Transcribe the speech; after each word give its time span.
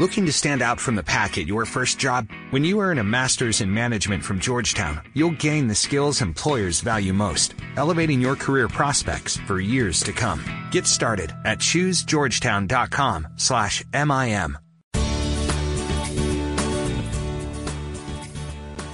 Looking 0.00 0.24
to 0.24 0.32
stand 0.32 0.62
out 0.62 0.80
from 0.80 0.94
the 0.94 1.02
pack 1.02 1.36
at 1.36 1.46
your 1.46 1.66
first 1.66 1.98
job? 1.98 2.26
When 2.52 2.64
you 2.64 2.80
earn 2.80 2.96
a 2.96 3.04
master's 3.04 3.60
in 3.60 3.70
management 3.74 4.24
from 4.24 4.40
Georgetown, 4.40 5.02
you'll 5.12 5.32
gain 5.32 5.68
the 5.68 5.74
skills 5.74 6.22
employers 6.22 6.80
value 6.80 7.12
most, 7.12 7.54
elevating 7.76 8.18
your 8.18 8.34
career 8.34 8.66
prospects 8.66 9.36
for 9.36 9.60
years 9.60 10.02
to 10.04 10.14
come. 10.14 10.42
Get 10.70 10.86
started 10.86 11.34
at 11.44 11.58
choosegeorgetown.com 11.58 13.28
slash 13.36 13.84
MIM. 13.92 14.56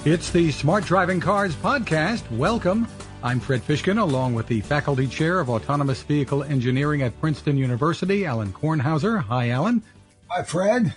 It's 0.03 0.29
the 0.29 0.51
Smart 0.51 0.83
Driving 0.83 1.21
Cars 1.21 1.55
podcast. 1.55 2.29
Welcome. 2.31 2.85
I'm 3.23 3.39
Fred 3.39 3.61
Fishkin, 3.61 4.01
along 4.01 4.33
with 4.33 4.47
the 4.47 4.59
Faculty 4.59 5.07
Chair 5.07 5.39
of 5.39 5.49
Autonomous 5.49 6.03
Vehicle 6.03 6.43
Engineering 6.43 7.01
at 7.01 7.17
Princeton 7.21 7.57
University, 7.57 8.25
Alan 8.25 8.51
Kornhauser. 8.51 9.23
Hi, 9.23 9.51
Alan. 9.51 9.81
Hi, 10.29 10.43
Fred. 10.43 10.93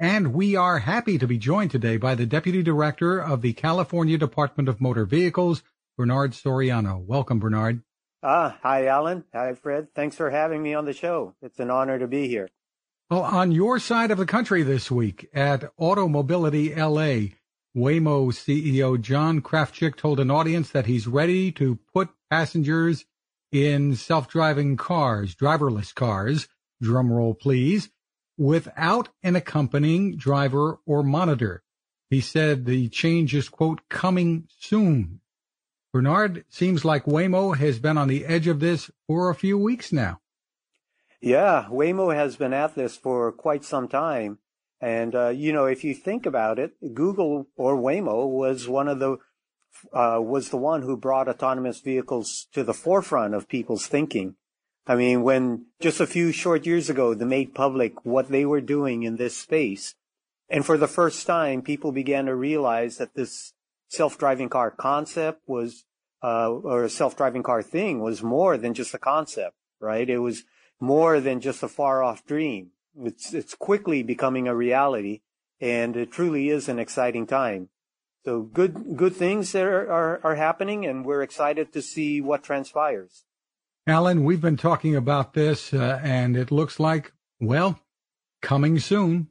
And 0.00 0.34
we 0.34 0.56
are 0.56 0.80
happy 0.80 1.18
to 1.18 1.26
be 1.26 1.38
joined 1.38 1.70
today 1.70 1.96
by 1.96 2.16
the 2.16 2.26
Deputy 2.26 2.62
Director 2.64 3.18
of 3.18 3.42
the 3.42 3.52
California 3.52 4.18
Department 4.18 4.68
of 4.68 4.80
Motor 4.80 5.04
Vehicles, 5.04 5.62
Bernard 5.96 6.32
Soriano. 6.32 6.98
Welcome, 6.98 7.38
Bernard. 7.38 7.82
Ah, 8.22 8.58
hi, 8.62 8.86
Alan. 8.86 9.24
Hi, 9.32 9.54
Fred. 9.54 9.88
Thanks 9.94 10.16
for 10.16 10.30
having 10.30 10.62
me 10.62 10.74
on 10.74 10.84
the 10.84 10.92
show. 10.92 11.34
It's 11.42 11.60
an 11.60 11.70
honor 11.70 11.98
to 11.98 12.08
be 12.08 12.26
here. 12.26 12.48
Well, 13.08 13.22
on 13.22 13.52
your 13.52 13.78
side 13.78 14.10
of 14.10 14.18
the 14.18 14.26
country 14.26 14.64
this 14.64 14.90
week 14.90 15.28
at 15.32 15.70
Automobility 15.78 16.74
LA, 16.74 17.34
Waymo 17.76 18.32
CEO 18.32 19.00
John 19.00 19.40
Krafcik 19.40 19.96
told 19.96 20.18
an 20.18 20.30
audience 20.30 20.70
that 20.70 20.86
he's 20.86 21.06
ready 21.06 21.52
to 21.52 21.78
put 21.94 22.08
passengers 22.30 23.04
in 23.52 23.94
self-driving 23.94 24.76
cars, 24.76 25.36
driverless 25.36 25.94
cars, 25.94 26.48
drumroll 26.82 27.38
please, 27.38 27.90
without 28.38 29.10
an 29.22 29.36
accompanying 29.36 30.16
driver 30.16 30.78
or 30.86 31.02
monitor. 31.02 31.62
He 32.08 32.22
said 32.22 32.64
the 32.64 32.88
change 32.88 33.34
is, 33.34 33.50
quote, 33.50 33.80
coming 33.90 34.48
soon. 34.58 35.20
Bernard, 35.92 36.44
seems 36.48 36.84
like 36.84 37.04
Waymo 37.04 37.56
has 37.56 37.78
been 37.78 37.98
on 37.98 38.08
the 38.08 38.24
edge 38.24 38.46
of 38.46 38.60
this 38.60 38.90
for 39.06 39.28
a 39.28 39.34
few 39.34 39.58
weeks 39.58 39.92
now. 39.92 40.20
Yeah, 41.20 41.66
Waymo 41.70 42.14
has 42.14 42.36
been 42.36 42.52
at 42.52 42.74
this 42.74 42.96
for 42.96 43.32
quite 43.32 43.64
some 43.64 43.88
time. 43.88 44.38
And, 44.80 45.14
uh, 45.14 45.28
you 45.30 45.52
know, 45.52 45.64
if 45.66 45.82
you 45.82 45.92
think 45.92 46.24
about 46.24 46.58
it, 46.58 46.72
Google 46.94 47.48
or 47.56 47.76
Waymo 47.76 48.28
was 48.28 48.68
one 48.68 48.86
of 48.86 49.00
the, 49.00 49.16
uh, 49.92 50.20
was 50.22 50.50
the 50.50 50.56
one 50.56 50.82
who 50.82 50.96
brought 50.96 51.28
autonomous 51.28 51.80
vehicles 51.80 52.46
to 52.52 52.62
the 52.62 52.74
forefront 52.74 53.34
of 53.34 53.48
people's 53.48 53.88
thinking. 53.88 54.36
I 54.88 54.96
mean, 54.96 55.22
when 55.22 55.66
just 55.80 56.00
a 56.00 56.06
few 56.06 56.32
short 56.32 56.64
years 56.64 56.88
ago, 56.88 57.12
they 57.12 57.26
made 57.26 57.54
public 57.54 58.06
what 58.06 58.30
they 58.30 58.46
were 58.46 58.62
doing 58.62 59.02
in 59.02 59.16
this 59.16 59.36
space. 59.36 59.94
And 60.48 60.64
for 60.64 60.78
the 60.78 60.88
first 60.88 61.26
time, 61.26 61.60
people 61.60 61.92
began 61.92 62.24
to 62.24 62.34
realize 62.34 62.96
that 62.96 63.14
this 63.14 63.52
self-driving 63.88 64.48
car 64.48 64.70
concept 64.70 65.42
was, 65.46 65.84
uh, 66.22 66.50
or 66.50 66.84
a 66.84 66.88
self-driving 66.88 67.42
car 67.42 67.62
thing 67.62 68.00
was 68.00 68.22
more 68.22 68.56
than 68.56 68.72
just 68.72 68.94
a 68.94 68.98
concept, 68.98 69.54
right? 69.78 70.08
It 70.08 70.20
was 70.20 70.44
more 70.80 71.20
than 71.20 71.42
just 71.42 71.62
a 71.62 71.68
far 71.68 72.02
off 72.02 72.24
dream. 72.24 72.70
It's, 72.98 73.34
it's 73.34 73.54
quickly 73.54 74.02
becoming 74.02 74.48
a 74.48 74.56
reality 74.56 75.20
and 75.60 75.98
it 75.98 76.10
truly 76.10 76.48
is 76.48 76.66
an 76.66 76.78
exciting 76.78 77.26
time. 77.26 77.68
So 78.24 78.40
good, 78.40 78.96
good 78.96 79.14
things 79.14 79.54
are, 79.54 79.90
are, 79.90 80.20
are 80.24 80.34
happening 80.36 80.86
and 80.86 81.04
we're 81.04 81.22
excited 81.22 81.74
to 81.74 81.82
see 81.82 82.22
what 82.22 82.42
transpires. 82.42 83.24
Alan, 83.88 84.22
we've 84.22 84.40
been 84.42 84.58
talking 84.58 84.94
about 84.94 85.32
this 85.32 85.72
uh, 85.72 85.98
and 86.02 86.36
it 86.36 86.50
looks 86.50 86.78
like, 86.78 87.12
well, 87.40 87.80
coming 88.42 88.78
soon. 88.78 89.28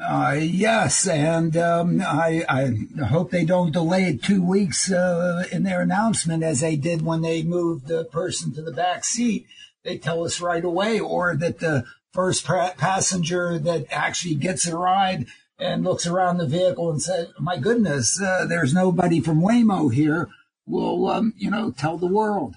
Uh, 0.00 0.38
yes, 0.40 1.06
and 1.06 1.56
um, 1.56 2.00
I, 2.00 2.44
I, 2.48 3.04
hope 3.06 3.30
they 3.30 3.44
don't 3.44 3.72
delay 3.72 4.04
it 4.04 4.22
two 4.22 4.42
weeks 4.42 4.90
uh, 4.90 5.44
in 5.50 5.64
their 5.64 5.82
announcement 5.82 6.42
as 6.42 6.60
they 6.60 6.76
did 6.76 7.02
when 7.02 7.22
they 7.22 7.42
moved 7.42 7.88
the 7.88 8.04
person 8.04 8.54
to 8.54 8.62
the 8.62 8.72
back 8.72 9.04
seat. 9.04 9.46
They 9.82 9.98
tell 9.98 10.24
us 10.24 10.40
right 10.40 10.64
away, 10.64 11.00
or 11.00 11.36
that 11.36 11.58
the 11.58 11.84
first 12.12 12.46
passenger 12.46 13.58
that 13.58 13.86
actually 13.90 14.36
gets 14.36 14.66
a 14.66 14.76
ride 14.76 15.26
and 15.58 15.84
looks 15.84 16.06
around 16.06 16.38
the 16.38 16.46
vehicle 16.46 16.90
and 16.90 17.02
says, 17.02 17.28
"My 17.38 17.58
goodness, 17.58 18.20
uh, 18.22 18.46
there's 18.46 18.72
nobody 18.72 19.20
from 19.20 19.42
Waymo 19.42 19.92
here." 19.92 20.28
Will 20.66 21.08
um, 21.08 21.34
you 21.36 21.50
know 21.50 21.72
tell 21.72 21.98
the 21.98 22.06
world? 22.06 22.54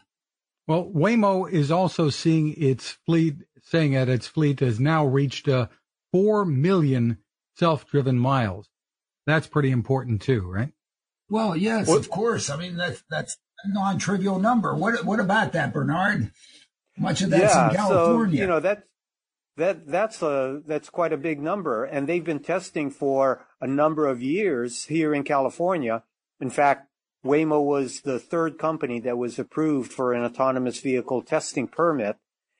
Well, 0.67 0.85
Waymo 0.85 1.49
is 1.51 1.71
also 1.71 2.09
seeing 2.09 2.53
its 2.57 2.91
fleet, 3.05 3.35
saying 3.61 3.93
that 3.93 4.09
its 4.09 4.27
fleet 4.27 4.61
has 4.61 4.79
now 4.79 5.05
reached 5.05 5.47
uh, 5.47 5.67
four 6.11 6.45
million 6.45 7.17
self-driven 7.57 8.17
miles. 8.17 8.69
That's 9.25 9.47
pretty 9.47 9.71
important 9.71 10.21
too, 10.21 10.41
right? 10.49 10.71
Well, 11.29 11.55
yes, 11.55 11.87
what? 11.87 11.99
of 11.99 12.09
course. 12.09 12.49
I 12.49 12.57
mean, 12.57 12.77
that's 12.77 13.03
that's 13.09 13.37
a 13.63 13.73
non-trivial 13.73 14.39
number. 14.39 14.75
What 14.75 15.05
what 15.05 15.19
about 15.19 15.53
that, 15.53 15.73
Bernard? 15.73 16.31
Much 16.97 17.21
of 17.21 17.29
that's 17.29 17.53
yeah, 17.53 17.69
in 17.69 17.75
California. 17.75 18.37
So, 18.37 18.41
you 18.41 18.47
know 18.47 18.59
that 18.59 18.83
that 19.57 19.87
that's 19.87 20.21
a 20.21 20.61
that's 20.65 20.89
quite 20.89 21.13
a 21.13 21.17
big 21.17 21.41
number, 21.41 21.85
and 21.85 22.07
they've 22.07 22.23
been 22.23 22.39
testing 22.39 22.89
for 22.89 23.45
a 23.59 23.67
number 23.67 24.07
of 24.07 24.21
years 24.21 24.85
here 24.85 25.13
in 25.13 25.23
California. 25.23 26.03
In 26.39 26.49
fact, 26.49 26.87
Waymo 27.25 27.63
was 27.63 28.01
the 28.01 28.19
third 28.19 28.57
company 28.57 28.99
that 28.99 29.17
was 29.17 29.39
approved 29.39 29.93
for 29.93 30.13
an 30.13 30.23
autonomous 30.23 30.79
vehicle 30.79 31.21
testing 31.21 31.67
permit, 31.67 32.17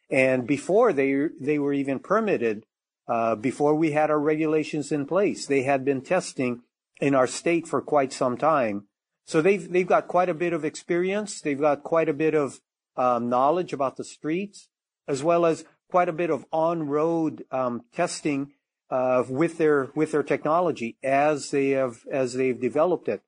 and 0.10 0.48
before 0.48 0.94
they 0.94 1.28
they 1.40 1.60
were 1.60 1.74
even 1.74 2.00
permitted, 2.00 2.66
uh, 3.08 3.36
before 3.36 3.76
we 3.76 3.92
had 3.92 4.10
our 4.10 4.20
regulations 4.20 4.92
in 4.92 5.06
place, 5.06 5.46
they 5.46 5.64
had 5.64 5.84
been 5.84 6.02
testing 6.02 6.62
in 7.02 7.14
our 7.14 7.28
state 7.28 7.68
for 7.68 7.82
quite 7.82 8.14
some 8.14 8.38
time. 8.38 8.88
So 9.26 9.42
they've 9.42 9.70
they've 9.70 9.88
got 9.88 10.08
quite 10.08 10.30
a 10.30 10.34
bit 10.34 10.54
of 10.54 10.64
experience. 10.64 11.42
They've 11.42 11.60
got 11.60 11.84
quite 11.84 12.08
a 12.08 12.14
bit 12.14 12.34
of 12.34 12.60
um, 12.96 13.30
knowledge 13.30 13.74
about 13.74 13.98
the 13.98 14.04
streets, 14.04 14.70
as 15.08 15.24
well 15.24 15.46
as 15.46 15.66
quite 15.90 16.10
a 16.10 16.14
bit 16.14 16.30
of 16.30 16.46
on-road 16.52 17.46
um, 17.52 17.82
testing 17.94 18.52
uh, 18.90 19.24
with 19.28 19.58
their 19.58 19.90
with 19.96 20.12
their 20.12 20.24
technology 20.24 20.98
as 21.04 21.52
they 21.52 21.72
have 21.72 22.06
as 22.10 22.34
they've 22.34 22.60
developed 22.60 23.10
it. 23.10 23.22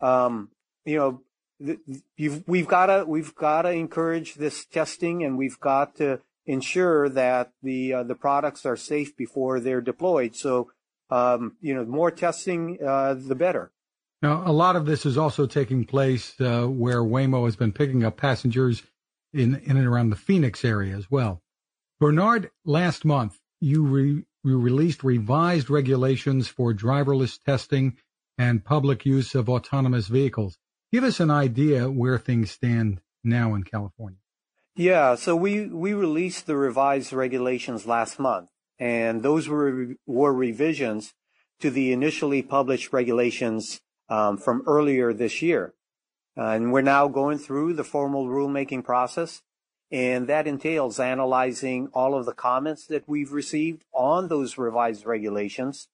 Um, 0.00 0.50
you 0.88 0.96
know, 0.96 1.20
th- 1.64 2.42
we've 2.46 2.66
got 2.66 2.86
to 2.86 3.04
we've 3.04 3.34
got 3.34 3.62
to 3.62 3.70
encourage 3.70 4.34
this 4.34 4.64
testing, 4.64 5.22
and 5.22 5.36
we've 5.36 5.60
got 5.60 5.96
to 5.96 6.20
ensure 6.46 7.08
that 7.10 7.52
the 7.62 7.92
uh, 7.92 8.02
the 8.02 8.14
products 8.14 8.64
are 8.64 8.76
safe 8.76 9.16
before 9.16 9.60
they're 9.60 9.82
deployed. 9.82 10.34
So, 10.34 10.70
um, 11.10 11.56
you 11.60 11.74
know, 11.74 11.84
more 11.84 12.10
testing, 12.10 12.78
uh, 12.84 13.14
the 13.14 13.34
better. 13.34 13.70
Now, 14.22 14.42
a 14.44 14.50
lot 14.50 14.76
of 14.76 14.86
this 14.86 15.06
is 15.06 15.16
also 15.16 15.46
taking 15.46 15.84
place 15.84 16.34
uh, 16.40 16.66
where 16.66 17.02
Waymo 17.02 17.44
has 17.44 17.54
been 17.54 17.72
picking 17.72 18.02
up 18.02 18.16
passengers 18.16 18.82
in, 19.32 19.56
in 19.56 19.76
and 19.76 19.86
around 19.86 20.10
the 20.10 20.16
Phoenix 20.16 20.64
area 20.64 20.96
as 20.96 21.08
well. 21.08 21.40
Bernard, 22.00 22.50
last 22.64 23.04
month, 23.04 23.38
you, 23.60 23.84
re, 23.84 24.24
you 24.42 24.58
released 24.58 25.04
revised 25.04 25.70
regulations 25.70 26.48
for 26.48 26.74
driverless 26.74 27.40
testing 27.40 27.96
and 28.36 28.64
public 28.64 29.06
use 29.06 29.36
of 29.36 29.48
autonomous 29.48 30.08
vehicles. 30.08 30.58
Give 30.92 31.04
us 31.04 31.20
an 31.20 31.30
idea 31.30 31.90
where 31.90 32.18
things 32.18 32.50
stand 32.50 33.00
now 33.22 33.54
in 33.54 33.62
California. 33.62 34.18
Yeah, 34.74 35.16
so 35.16 35.34
we, 35.34 35.66
we 35.66 35.92
released 35.92 36.46
the 36.46 36.56
revised 36.56 37.12
regulations 37.12 37.86
last 37.86 38.18
month, 38.18 38.48
and 38.78 39.22
those 39.22 39.48
were, 39.48 39.94
were 40.06 40.32
revisions 40.32 41.14
to 41.60 41.70
the 41.70 41.92
initially 41.92 42.42
published 42.42 42.92
regulations 42.92 43.80
um, 44.08 44.38
from 44.38 44.62
earlier 44.66 45.12
this 45.12 45.42
year. 45.42 45.74
Uh, 46.36 46.50
and 46.50 46.72
we're 46.72 46.82
now 46.82 47.08
going 47.08 47.38
through 47.38 47.74
the 47.74 47.84
formal 47.84 48.26
rulemaking 48.26 48.84
process. 48.84 49.42
And 49.90 50.28
that 50.28 50.46
entails 50.46 51.00
analyzing 51.00 51.88
all 51.94 52.14
of 52.14 52.26
the 52.26 52.34
comments 52.34 52.86
that 52.86 53.08
we've 53.08 53.32
received 53.32 53.84
on 53.92 54.28
those 54.28 54.58
revised 54.58 55.06
regulations. 55.06 55.88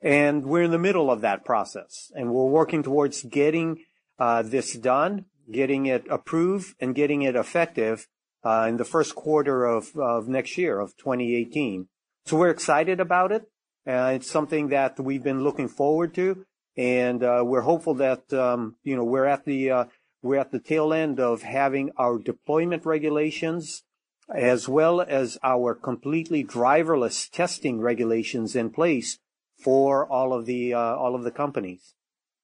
And 0.00 0.44
we're 0.44 0.62
in 0.62 0.70
the 0.70 0.78
middle 0.78 1.10
of 1.10 1.20
that 1.20 1.44
process. 1.44 2.10
And 2.16 2.32
we're 2.32 2.46
working 2.46 2.82
towards 2.82 3.22
getting 3.22 3.84
uh, 4.18 4.42
this 4.42 4.74
done, 4.74 5.26
getting 5.50 5.86
it 5.86 6.04
approved, 6.10 6.74
and 6.80 6.94
getting 6.94 7.22
it 7.22 7.36
effective 7.36 8.08
uh, 8.44 8.66
in 8.68 8.76
the 8.76 8.84
first 8.84 9.14
quarter 9.14 9.64
of, 9.64 9.96
of 9.96 10.28
next 10.28 10.56
year, 10.58 10.80
of 10.80 10.96
2018. 10.96 11.88
So 12.26 12.36
we're 12.36 12.50
excited 12.50 13.00
about 13.00 13.32
it. 13.32 13.50
Uh, 13.86 14.12
it's 14.14 14.30
something 14.30 14.68
that 14.68 14.98
we've 14.98 15.22
been 15.22 15.42
looking 15.42 15.68
forward 15.68 16.14
to 16.14 16.46
and 16.76 17.22
uh, 17.22 17.42
we're 17.44 17.62
hopeful 17.62 17.94
that 17.94 18.32
um, 18.32 18.76
you 18.82 18.96
know 18.96 19.04
we're 19.04 19.26
at 19.26 19.44
the 19.44 19.70
uh, 19.70 19.84
we're 20.22 20.40
at 20.40 20.50
the 20.50 20.58
tail 20.58 20.92
end 20.92 21.20
of 21.20 21.42
having 21.42 21.90
our 21.96 22.18
deployment 22.18 22.84
regulations 22.84 23.84
as 24.34 24.68
well 24.68 25.02
as 25.02 25.38
our 25.42 25.74
completely 25.74 26.42
driverless 26.42 27.30
testing 27.30 27.80
regulations 27.80 28.56
in 28.56 28.70
place 28.70 29.18
for 29.62 30.06
all 30.10 30.32
of 30.32 30.46
the 30.46 30.74
uh, 30.74 30.78
all 30.78 31.14
of 31.14 31.24
the 31.24 31.30
companies. 31.30 31.93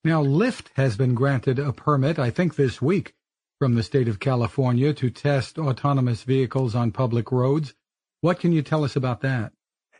Now, 0.02 0.24
Lyft 0.24 0.68
has 0.76 0.96
been 0.96 1.14
granted 1.14 1.58
a 1.58 1.72
permit, 1.72 2.18
I 2.18 2.30
think 2.30 2.56
this 2.56 2.80
week, 2.80 3.12
from 3.58 3.74
the 3.74 3.82
state 3.82 4.08
of 4.08 4.18
California 4.18 4.94
to 4.94 5.10
test 5.10 5.58
autonomous 5.58 6.22
vehicles 6.22 6.74
on 6.74 6.90
public 6.90 7.30
roads. 7.30 7.74
What 8.22 8.40
can 8.40 8.52
you 8.52 8.62
tell 8.62 8.82
us 8.82 8.96
about 8.96 9.20
that? 9.20 9.52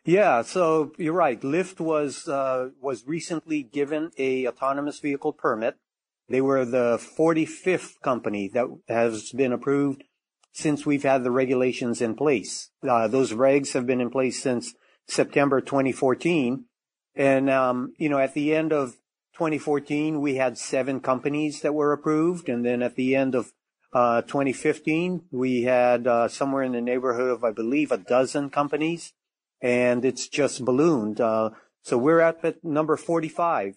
Yeah, 0.07 0.41
so 0.41 0.93
you're 0.97 1.13
right. 1.13 1.39
Lyft 1.39 1.81
was 1.81 2.27
uh, 2.27 2.71
was 2.81 3.07
recently 3.07 3.63
given 3.63 4.11
a 4.17 4.49
autonomous 4.49 4.99
vehicle 4.99 5.35
permit. 5.35 5.77
They 6.31 6.41
were 6.41 6.65
the 6.65 6.97
45th 6.97 8.01
company 8.03 8.49
that 8.55 8.67
has 8.89 9.31
been 9.33 9.53
approved 9.53 10.05
since 10.53 10.87
we've 10.87 11.03
had 11.03 11.25
the 11.25 11.31
regulations 11.31 12.01
in 12.01 12.15
place. 12.15 12.71
Uh, 12.83 13.09
those 13.09 13.33
regs 13.33 13.75
have 13.75 13.87
been 13.87 14.01
in 14.01 14.11
place 14.11 14.43
since 14.43 14.75
September 15.07 15.61
2014, 15.61 16.65
and 17.15 17.51
um, 17.51 17.93
you 17.99 18.09
know 18.09 18.19
at 18.19 18.33
the 18.33 18.55
end 18.55 18.73
of 18.73 18.97
2014 19.35 20.21
we 20.21 20.37
had 20.37 20.59
seven 20.59 21.01
companies 21.01 21.61
that 21.63 21.75
were 21.75 21.93
approved, 21.93 22.49
and 22.49 22.65
then 22.65 22.83
at 22.83 22.97
the 22.97 23.15
end 23.15 23.35
of 23.35 23.53
uh, 23.93 24.23
2015 24.23 25.25
we 25.31 25.63
had 25.63 26.07
uh, 26.07 26.29
somewhere 26.29 26.63
in 26.63 26.73
the 26.73 26.81
neighborhood 26.81 27.31
of 27.31 27.45
I 27.45 27.51
believe 27.51 27.91
a 27.91 27.99
dozen 27.99 28.51
companies 28.51 29.13
and 29.61 30.05
it's 30.05 30.29
just 30.29 30.65
ballooned. 30.65 31.21
Uh, 31.21 31.51
so 31.83 31.99
we're 31.99 32.21
at, 32.21 32.65
number 32.65 32.97
45, 32.97 33.77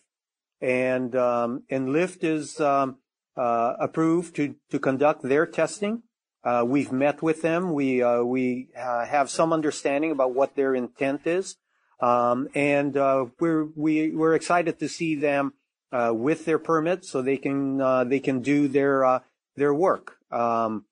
and 0.62 1.16
um, 1.16 1.64
and 1.70 1.90
Lyft 1.90 2.24
is 2.24 2.60
um, 2.60 2.98
uh, 3.38 3.74
approved 3.80 4.36
to 4.38 4.56
to 4.72 4.80
conduct 4.80 5.24
their 5.24 5.46
testing. 5.46 6.04
Uh, 6.44 6.64
we've 6.68 6.92
met 6.92 7.22
with 7.22 7.42
them. 7.42 7.74
We 7.74 8.04
uh, 8.04 8.24
we 8.24 8.70
have 8.76 9.30
some 9.30 9.54
understanding 9.54 10.12
about 10.12 10.34
what 10.34 10.56
their 10.56 10.76
intent 10.76 11.26
is, 11.26 11.58
um, 12.00 12.48
and 12.54 12.96
uh, 12.98 13.26
we're 13.40 13.66
we 13.76 14.12
we're 14.12 14.36
excited 14.36 14.80
to 14.80 14.90
see 14.90 15.16
them 15.16 15.54
with 15.92 16.46
their 16.46 16.60
permits, 16.60 17.10
so 17.10 17.22
they 17.22 17.38
can 17.38 17.78
they 18.10 18.20
can 18.20 18.42
do 18.42 18.68
their 18.68 19.22
their 19.56 19.74
work. 19.74 20.18
Um, 20.32 20.86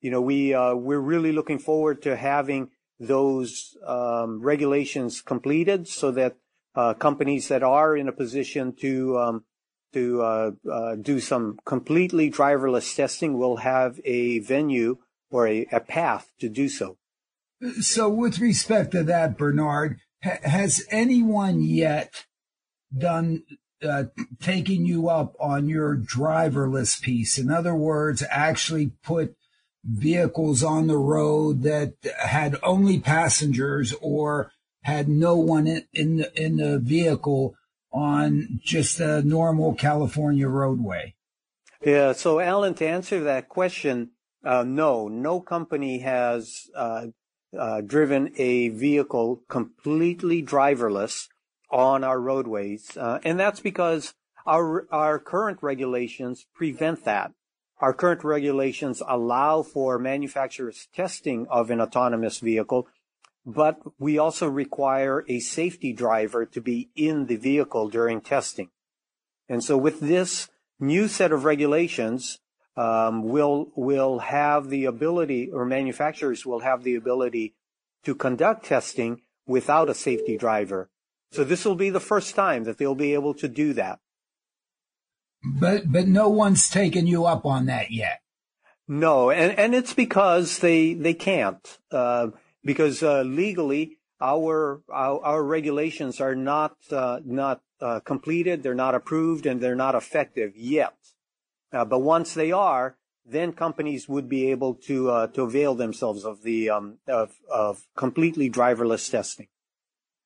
you 0.00 0.10
know, 0.10 0.20
we 0.20 0.52
we're 0.52 1.00
really 1.00 1.32
looking 1.32 1.58
forward 1.58 2.02
to 2.02 2.16
having 2.16 2.70
those 3.00 3.76
um, 3.86 4.40
regulations 4.40 5.20
completed 5.20 5.86
so 5.86 6.10
that 6.10 6.36
uh, 6.74 6.94
companies 6.94 7.48
that 7.48 7.62
are 7.62 7.96
in 7.96 8.08
a 8.08 8.12
position 8.12 8.72
to 8.72 9.18
um, 9.18 9.44
to 9.92 10.22
uh, 10.22 10.50
uh, 10.70 10.96
do 10.96 11.18
some 11.18 11.58
completely 11.64 12.30
driverless 12.30 12.94
testing 12.94 13.38
will 13.38 13.56
have 13.58 14.00
a 14.04 14.38
venue 14.40 14.98
or 15.30 15.48
a, 15.48 15.66
a, 15.72 15.80
path 15.80 16.30
to 16.38 16.48
do 16.48 16.68
so. 16.68 16.98
So, 17.80 18.08
with 18.08 18.38
respect 18.38 18.92
to 18.92 19.02
that, 19.04 19.38
Bernard, 19.38 19.98
ha- 20.22 20.38
has 20.42 20.84
anyone 20.90 21.62
yet 21.62 22.24
done 22.96 23.42
uh, 23.82 24.04
taking 24.40 24.84
you 24.86 25.08
up 25.08 25.34
on 25.40 25.68
your 25.68 25.96
driverless 25.96 27.00
piece? 27.00 27.38
In 27.38 27.50
other 27.50 27.74
words, 27.74 28.24
actually 28.30 28.92
put 29.02 29.34
vehicles 29.84 30.62
on 30.62 30.86
the 30.86 30.98
road 30.98 31.62
that 31.62 31.94
had 32.24 32.56
only 32.62 32.98
passengers 32.98 33.94
or 34.00 34.52
had 34.82 35.08
no 35.08 35.36
one 35.36 35.66
in, 35.66 35.84
in 35.92 36.16
the, 36.16 36.42
in 36.42 36.56
the 36.56 36.78
vehicle 36.78 37.54
on 37.92 38.60
just 38.62 39.00
a 39.00 39.22
normal 39.22 39.74
California 39.74 40.48
roadway? 40.48 41.14
Yeah. 41.84 42.12
So, 42.12 42.40
Alan, 42.40 42.74
to 42.74 42.86
answer 42.86 43.20
that 43.24 43.48
question, 43.48 44.10
uh, 44.44 44.64
no, 44.64 45.08
no 45.08 45.40
company 45.40 46.00
has 46.00 46.68
uh, 46.74 47.06
uh, 47.56 47.80
driven 47.80 48.32
a 48.36 48.68
vehicle 48.68 49.42
completely 49.48 50.42
driverless 50.42 51.28
on 51.70 52.04
our 52.04 52.20
roadways, 52.20 52.96
uh, 52.96 53.18
and 53.24 53.38
that's 53.38 53.60
because 53.60 54.14
our 54.46 54.86
our 54.90 55.18
current 55.18 55.58
regulations 55.62 56.46
prevent 56.54 57.04
that. 57.04 57.32
Our 57.80 57.94
current 57.94 58.24
regulations 58.24 59.02
allow 59.06 59.62
for 59.62 59.98
manufacturers 59.98 60.88
testing 60.92 61.46
of 61.48 61.70
an 61.70 61.80
autonomous 61.80 62.40
vehicle, 62.40 62.88
but 63.46 63.78
we 63.98 64.18
also 64.18 64.48
require 64.48 65.24
a 65.28 65.38
safety 65.38 65.92
driver 65.92 66.44
to 66.46 66.60
be 66.60 66.90
in 66.96 67.26
the 67.26 67.36
vehicle 67.36 67.88
during 67.88 68.20
testing. 68.20 68.70
And 69.48 69.62
so 69.62 69.76
with 69.76 70.00
this 70.00 70.48
new 70.80 71.08
set 71.08 71.32
of 71.32 71.44
regulations, 71.44 72.38
um, 72.78 73.24
we'll, 73.24 73.68
we'll 73.74 74.20
have 74.20 74.68
the 74.68 74.84
ability, 74.84 75.50
or 75.52 75.64
manufacturers 75.64 76.46
will 76.46 76.60
have 76.60 76.84
the 76.84 76.94
ability 76.94 77.54
to 78.04 78.14
conduct 78.14 78.66
testing 78.66 79.22
without 79.46 79.90
a 79.90 79.94
safety 79.94 80.36
driver. 80.36 80.88
So 81.32 81.44
this 81.44 81.64
will 81.64 81.74
be 81.74 81.90
the 81.90 82.00
first 82.00 82.34
time 82.34 82.64
that 82.64 82.78
they'll 82.78 82.94
be 82.94 83.14
able 83.14 83.34
to 83.34 83.48
do 83.48 83.72
that. 83.74 83.98
But 85.44 85.92
but 85.92 86.08
no 86.08 86.28
one's 86.28 86.68
taken 86.68 87.06
you 87.06 87.24
up 87.24 87.44
on 87.44 87.66
that 87.66 87.90
yet. 87.90 88.20
No, 88.88 89.30
and 89.30 89.56
and 89.58 89.74
it's 89.74 89.94
because 89.94 90.58
they 90.58 90.94
they 90.94 91.14
can't 91.14 91.78
uh, 91.92 92.28
because 92.64 93.02
uh, 93.02 93.22
legally 93.22 93.98
our, 94.20 94.82
our, 94.88 95.24
our 95.24 95.42
regulations 95.44 96.20
are 96.20 96.34
not 96.34 96.76
uh, 96.90 97.20
not 97.24 97.60
uh, 97.80 98.00
completed, 98.00 98.62
they're 98.62 98.74
not 98.74 98.94
approved, 98.94 99.46
and 99.46 99.60
they're 99.60 99.76
not 99.76 99.94
effective 99.94 100.56
yet. 100.56 100.94
Uh, 101.72 101.84
but 101.84 102.00
once 102.00 102.34
they 102.34 102.52
are, 102.52 102.96
then 103.24 103.52
companies 103.52 104.08
would 104.08 104.28
be 104.28 104.50
able 104.50 104.74
to 104.74 105.10
uh, 105.10 105.26
to 105.28 105.42
avail 105.42 105.74
themselves 105.74 106.24
of 106.24 106.42
the 106.42 106.70
um, 106.70 106.98
of 107.06 107.34
of 107.50 107.82
completely 107.96 108.50
driverless 108.50 109.10
testing. 109.10 109.48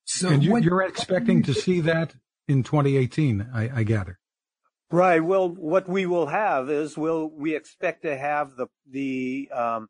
So 0.05 0.29
and 0.29 0.43
you, 0.43 0.53
are 0.55 0.81
expecting 0.81 1.43
to 1.43 1.53
see 1.53 1.79
that 1.81 2.15
in 2.47 2.63
2018, 2.63 3.49
I, 3.53 3.69
I 3.73 3.83
gather. 3.83 4.19
Right. 4.91 5.23
Well, 5.23 5.49
what 5.49 5.87
we 5.87 6.05
will 6.05 6.27
have 6.27 6.69
is 6.69 6.97
we'll 6.97 7.29
we 7.29 7.55
expect 7.55 8.03
to 8.03 8.17
have 8.17 8.55
the 8.55 8.67
the 8.89 9.49
um, 9.51 9.89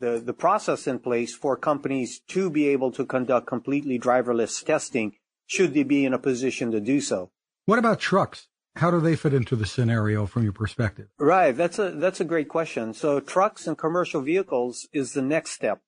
the 0.00 0.22
the 0.24 0.34
process 0.34 0.86
in 0.86 0.98
place 0.98 1.34
for 1.34 1.56
companies 1.56 2.20
to 2.28 2.50
be 2.50 2.68
able 2.68 2.92
to 2.92 3.06
conduct 3.06 3.46
completely 3.46 3.98
driverless 3.98 4.64
testing 4.64 5.14
should 5.46 5.74
they 5.74 5.84
be 5.84 6.04
in 6.04 6.12
a 6.12 6.18
position 6.18 6.70
to 6.72 6.80
do 6.80 7.00
so. 7.00 7.30
What 7.64 7.78
about 7.78 8.00
trucks? 8.00 8.48
How 8.76 8.90
do 8.90 9.00
they 9.00 9.16
fit 9.16 9.34
into 9.34 9.54
the 9.54 9.66
scenario 9.66 10.26
from 10.26 10.44
your 10.44 10.52
perspective? 10.52 11.08
Right. 11.18 11.52
That's 11.52 11.78
a 11.78 11.90
that's 11.90 12.20
a 12.20 12.24
great 12.24 12.48
question. 12.48 12.94
So 12.94 13.20
trucks 13.20 13.66
and 13.66 13.76
commercial 13.76 14.22
vehicles 14.22 14.88
is 14.92 15.12
the 15.12 15.22
next 15.22 15.50
step, 15.50 15.80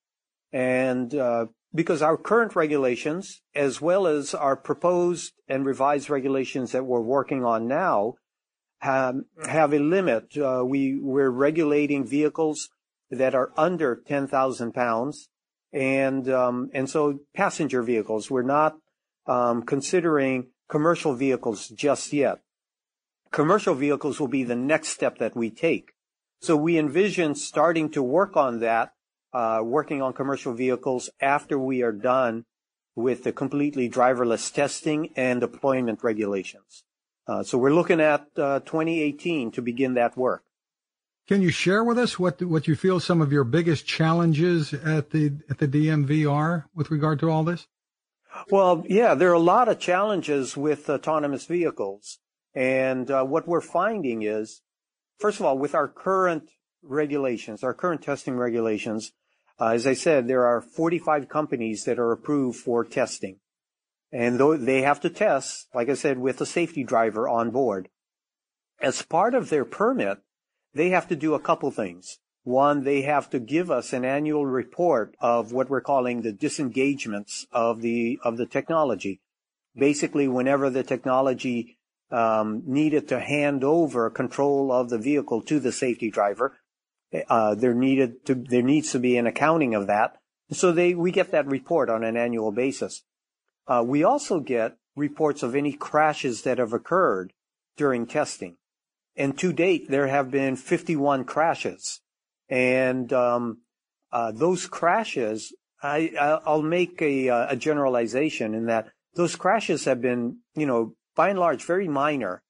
and 0.53 1.15
uh, 1.15 1.47
because 1.75 2.03
our 2.03 2.17
current 2.17 2.55
regulations, 2.55 3.43
as 3.55 3.81
well 3.81 4.07
as 4.07 4.33
our 4.33 4.57
proposed 4.57 5.33
and 5.49 5.67
revised 5.67 6.09
regulations 6.09 6.71
that 6.73 6.85
we're 6.85 7.01
working 7.01 7.45
on 7.45 7.67
now, 7.67 8.15
have, 8.79 9.17
have 9.47 9.73
a 9.75 9.79
limit. 9.79 10.37
Uh, 10.39 10.63
we, 10.65 10.97
we're 10.97 11.31
regulating 11.31 12.07
vehicles 12.07 12.69
that 13.11 13.35
are 13.35 13.51
under 13.57 14.01
10,000 14.07 14.73
pounds. 14.73 15.29
And, 15.73 16.29
um, 16.31 16.71
and 16.73 16.89
so 16.89 17.19
passenger 17.35 17.83
vehicles, 17.83 18.31
we're 18.31 18.43
not, 18.43 18.77
um, 19.27 19.63
considering 19.63 20.51
commercial 20.69 21.15
vehicles 21.15 21.69
just 21.69 22.13
yet. 22.13 22.39
Commercial 23.35 23.75
vehicles 23.75 24.21
will 24.21 24.29
be 24.29 24.45
the 24.45 24.55
next 24.55 24.91
step 24.91 25.19
that 25.19 25.35
we 25.35 25.51
take. 25.51 25.91
So 26.41 26.57
we 26.57 26.79
envision 26.79 27.35
starting 27.35 27.91
to 27.91 28.01
work 28.01 28.37
on 28.37 28.61
that, 28.61 28.93
uh, 29.33 29.59
working 29.65 30.01
on 30.01 30.13
commercial 30.13 30.55
vehicles 30.55 31.11
after 31.21 31.59
we 31.59 31.83
are 31.83 31.91
done 31.91 32.45
with 32.95 33.25
the 33.25 33.33
completely 33.33 33.91
driverless 33.91 34.55
testing 34.55 35.13
and 35.17 35.41
deployment 35.41 36.05
regulations. 36.05 36.85
Uh, 37.27 37.43
so 37.43 37.59
we're 37.59 37.75
looking 37.75 38.01
at 38.01 38.29
uh, 38.37 38.61
2018 38.61 39.51
to 39.51 39.61
begin 39.61 39.95
that 39.95 40.17
work. 40.17 40.45
Can 41.27 41.43
you 41.43 41.51
share 41.51 41.83
with 41.83 41.99
us 41.99 42.21
what 42.21 42.41
what 42.41 42.69
you 42.69 42.77
feel 42.77 43.01
some 43.01 43.21
of 43.21 43.33
your 43.33 43.43
biggest 43.43 43.85
challenges 43.85 44.73
at 44.73 45.11
the 45.11 45.33
at 45.51 45.59
the 45.59 45.67
DMV 45.67 46.31
are 46.31 46.69
with 46.73 46.93
regard 46.93 47.19
to 47.19 47.31
all 47.31 47.43
this? 47.43 47.67
Well, 48.49 48.85
yeah, 48.89 49.15
there 49.15 49.31
are 49.31 49.41
a 49.43 49.51
lot 49.55 49.69
of 49.69 49.81
challenges 49.81 50.57
with 50.57 50.89
autonomous 50.89 51.47
vehicles, 51.47 52.21
and 52.55 53.11
uh, 53.11 53.25
what 53.25 53.49
we're 53.49 53.61
finding 53.61 54.23
is, 54.23 54.63
first 55.19 55.41
of 55.41 55.47
all, 55.47 55.59
with 55.59 55.75
our 55.75 55.89
current 55.89 56.51
regulations, 56.83 57.65
our 57.65 57.75
current 57.75 58.03
testing 58.03 58.37
regulations, 58.37 59.13
uh, 59.61 59.69
as 59.69 59.87
I 59.87 59.95
said, 59.95 60.27
there 60.27 60.47
are 60.47 60.61
45 60.61 61.29
companies 61.29 61.85
that 61.85 61.99
are 61.99 62.13
approved 62.13 62.59
for 62.59 62.85
testing. 62.85 63.39
And 64.13 64.39
they 64.65 64.83
have 64.83 65.01
to 65.01 65.11
test, 65.11 65.69
like 65.75 65.89
I 65.89 65.95
said, 65.95 66.19
with 66.19 66.41
a 66.41 66.47
safety 66.47 66.85
driver 66.85 67.29
on 67.29 67.51
board. 67.51 67.89
As 68.81 69.03
part 69.03 69.35
of 69.35 69.51
their 69.51 69.65
permit, 69.65 70.19
they 70.73 70.91
have 70.91 71.09
to 71.09 71.17
do 71.17 71.35
a 71.35 71.41
couple 71.41 71.71
things. 71.71 72.19
One, 72.45 72.85
they 72.85 73.03
have 73.03 73.31
to 73.31 73.41
give 73.41 73.71
us 73.71 73.93
an 73.93 74.05
annual 74.05 74.45
report 74.45 75.17
of 75.19 75.53
what 75.53 75.71
we're 75.71 75.81
calling 75.81 76.21
the 76.21 76.33
disengagements 76.33 77.47
of 77.51 77.81
the 77.81 78.19
of 78.23 78.37
the 78.37 78.47
technology. 78.47 79.21
Basically, 79.75 80.29
whenever 80.29 80.69
the 80.69 80.83
technology 80.83 81.79
um, 82.11 82.63
needed 82.67 83.09
to 83.09 83.21
hand 83.21 83.65
over 83.65 84.11
control 84.11 84.73
of 84.73 84.91
the 84.91 84.99
vehicle 84.99 85.43
to 85.43 85.59
the 85.59 85.73
safety 85.73 86.11
driver, 86.11 86.59
uh, 87.29 87.55
there 87.55 87.75
needed 87.75 88.25
to 88.27 88.35
there 88.35 88.63
needs 88.63 88.93
to 88.93 88.99
be 88.99 89.17
an 89.17 89.27
accounting 89.27 89.75
of 89.75 89.87
that. 89.87 90.17
So 90.51 90.73
they 90.73 90.95
we 90.95 91.11
get 91.11 91.31
that 91.31 91.47
report 91.47 91.89
on 91.89 92.05
an 92.05 92.17
annual 92.17 92.53
basis. 92.53 93.03
Uh, 93.67 93.83
we 93.87 94.05
also 94.05 94.41
get 94.41 94.77
reports 94.97 95.43
of 95.43 95.55
any 95.55 95.73
crashes 95.73 96.43
that 96.43 96.59
have 96.59 96.73
occurred 96.73 97.33
during 97.77 98.07
testing. 98.07 98.57
And 99.17 99.39
to 99.39 99.53
date, 99.53 99.89
there 99.89 100.09
have 100.09 100.31
been 100.31 100.57
51 100.57 101.25
crashes. 101.25 102.01
And 102.49 103.13
um, 103.13 103.59
uh, 104.13 104.33
those 104.33 104.67
crashes 104.67 105.53
I, 105.85 106.41
I'll 106.47 106.63
make 106.63 107.03
a, 107.03 107.29
uh, 107.29 107.47
a 107.51 107.57
generalization 107.57 108.55
in 108.55 108.67
that 108.67 108.89
those 109.15 109.37
crashes 109.37 109.85
have 109.85 110.01
been, 110.01 110.39
you 110.55 110.67
know, 110.67 110.95
by 111.15 111.29
and 111.29 111.39
large, 111.39 111.65
very 111.65 111.89
minor. 111.89 112.43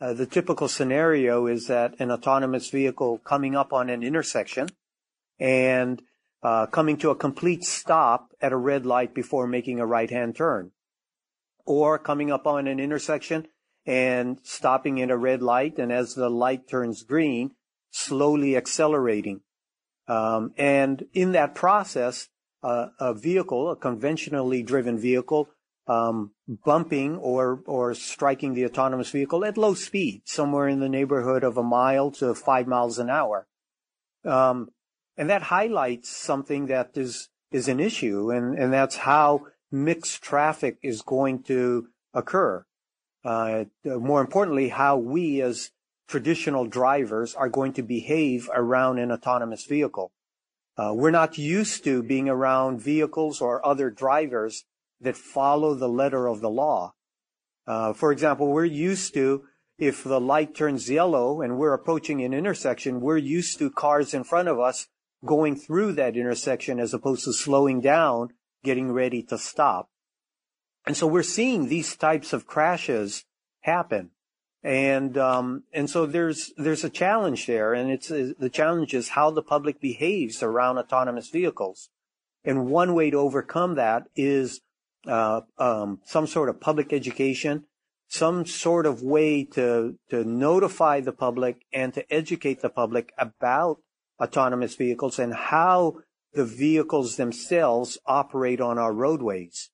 Uh, 0.00 0.12
the 0.12 0.26
typical 0.26 0.68
scenario 0.68 1.46
is 1.46 1.68
that 1.68 1.94
an 2.00 2.10
autonomous 2.10 2.70
vehicle 2.70 3.18
coming 3.18 3.54
up 3.54 3.72
on 3.72 3.88
an 3.88 4.02
intersection 4.02 4.68
and 5.38 6.02
uh, 6.42 6.66
coming 6.66 6.96
to 6.96 7.10
a 7.10 7.14
complete 7.14 7.64
stop 7.64 8.32
at 8.40 8.52
a 8.52 8.56
red 8.56 8.84
light 8.84 9.14
before 9.14 9.46
making 9.46 9.78
a 9.78 9.86
right 9.86 10.10
hand 10.10 10.34
turn, 10.34 10.72
or 11.64 11.98
coming 11.98 12.32
up 12.32 12.46
on 12.46 12.66
an 12.66 12.80
intersection 12.80 13.46
and 13.86 14.40
stopping 14.42 15.00
at 15.00 15.10
a 15.10 15.16
red 15.16 15.42
light, 15.42 15.78
and 15.78 15.92
as 15.92 16.14
the 16.14 16.28
light 16.28 16.68
turns 16.68 17.02
green, 17.02 17.52
slowly 17.90 18.56
accelerating. 18.56 19.40
Um, 20.08 20.52
and 20.56 21.04
in 21.12 21.32
that 21.32 21.54
process, 21.54 22.28
uh, 22.62 22.88
a 22.98 23.14
vehicle, 23.14 23.70
a 23.70 23.76
conventionally 23.76 24.62
driven 24.62 24.98
vehicle, 24.98 25.48
um, 25.86 26.32
bumping 26.64 27.16
or 27.16 27.62
or 27.66 27.94
striking 27.94 28.54
the 28.54 28.64
autonomous 28.64 29.10
vehicle 29.10 29.44
at 29.44 29.58
low 29.58 29.74
speed, 29.74 30.22
somewhere 30.24 30.68
in 30.68 30.80
the 30.80 30.88
neighborhood 30.88 31.44
of 31.44 31.56
a 31.56 31.62
mile 31.62 32.10
to 32.12 32.34
five 32.34 32.66
miles 32.66 32.98
an 32.98 33.10
hour. 33.10 33.46
Um, 34.24 34.70
and 35.16 35.28
that 35.28 35.42
highlights 35.42 36.08
something 36.08 36.66
that 36.66 36.96
is 36.96 37.28
is 37.50 37.68
an 37.68 37.80
issue, 37.80 38.30
and 38.30 38.58
and 38.58 38.72
that's 38.72 38.96
how 38.96 39.46
mixed 39.70 40.22
traffic 40.22 40.78
is 40.82 41.02
going 41.02 41.42
to 41.44 41.88
occur. 42.14 42.64
Uh, 43.24 43.64
more 43.84 44.20
importantly, 44.20 44.68
how 44.68 44.96
we 44.96 45.40
as 45.40 45.70
traditional 46.08 46.66
drivers 46.66 47.34
are 47.34 47.48
going 47.48 47.72
to 47.72 47.82
behave 47.82 48.50
around 48.54 48.98
an 48.98 49.10
autonomous 49.10 49.64
vehicle. 49.64 50.12
Uh, 50.76 50.92
we're 50.94 51.10
not 51.10 51.38
used 51.38 51.84
to 51.84 52.02
being 52.02 52.28
around 52.28 52.80
vehicles 52.80 53.40
or 53.40 53.64
other 53.64 53.90
drivers 53.90 54.64
that 55.02 55.16
follow 55.16 55.74
the 55.74 55.88
letter 55.88 56.26
of 56.26 56.40
the 56.40 56.50
law. 56.50 56.94
Uh, 57.66 57.92
for 57.92 58.10
example, 58.12 58.48
we're 58.48 58.64
used 58.64 59.14
to 59.14 59.44
if 59.78 60.04
the 60.04 60.20
light 60.20 60.54
turns 60.54 60.88
yellow 60.88 61.40
and 61.40 61.58
we're 61.58 61.74
approaching 61.74 62.22
an 62.22 62.32
intersection, 62.32 63.00
we're 63.00 63.16
used 63.16 63.58
to 63.58 63.70
cars 63.70 64.14
in 64.14 64.22
front 64.22 64.48
of 64.48 64.60
us 64.60 64.86
going 65.24 65.56
through 65.56 65.92
that 65.92 66.16
intersection 66.16 66.78
as 66.78 66.94
opposed 66.94 67.24
to 67.24 67.32
slowing 67.32 67.80
down, 67.80 68.28
getting 68.62 68.92
ready 68.92 69.22
to 69.24 69.38
stop. 69.38 69.88
And 70.86 70.96
so 70.96 71.06
we're 71.06 71.22
seeing 71.22 71.68
these 71.68 71.96
types 71.96 72.32
of 72.32 72.46
crashes 72.46 73.24
happen. 73.60 74.10
And, 74.64 75.18
um, 75.18 75.64
and 75.72 75.90
so 75.90 76.06
there's, 76.06 76.52
there's 76.56 76.84
a 76.84 76.90
challenge 76.90 77.46
there. 77.46 77.74
And 77.74 77.90
it's, 77.90 78.08
the 78.08 78.50
challenge 78.52 78.94
is 78.94 79.10
how 79.10 79.30
the 79.30 79.42
public 79.42 79.80
behaves 79.80 80.42
around 80.42 80.78
autonomous 80.78 81.28
vehicles. 81.28 81.88
And 82.44 82.66
one 82.66 82.94
way 82.94 83.10
to 83.10 83.16
overcome 83.16 83.74
that 83.76 84.04
is, 84.14 84.60
uh, 85.06 85.42
um, 85.58 86.00
some 86.04 86.26
sort 86.26 86.48
of 86.48 86.60
public 86.60 86.92
education, 86.92 87.64
some 88.08 88.46
sort 88.46 88.86
of 88.86 89.02
way 89.02 89.44
to, 89.44 89.98
to 90.10 90.24
notify 90.24 91.00
the 91.00 91.12
public 91.12 91.64
and 91.72 91.94
to 91.94 92.12
educate 92.12 92.60
the 92.60 92.70
public 92.70 93.12
about 93.18 93.78
autonomous 94.22 94.76
vehicles 94.76 95.18
and 95.18 95.34
how 95.34 95.96
the 96.32 96.44
vehicles 96.44 97.16
themselves 97.16 97.98
operate 98.06 98.60
on 98.60 98.78
our 98.78 98.92
roadways. 98.92 99.70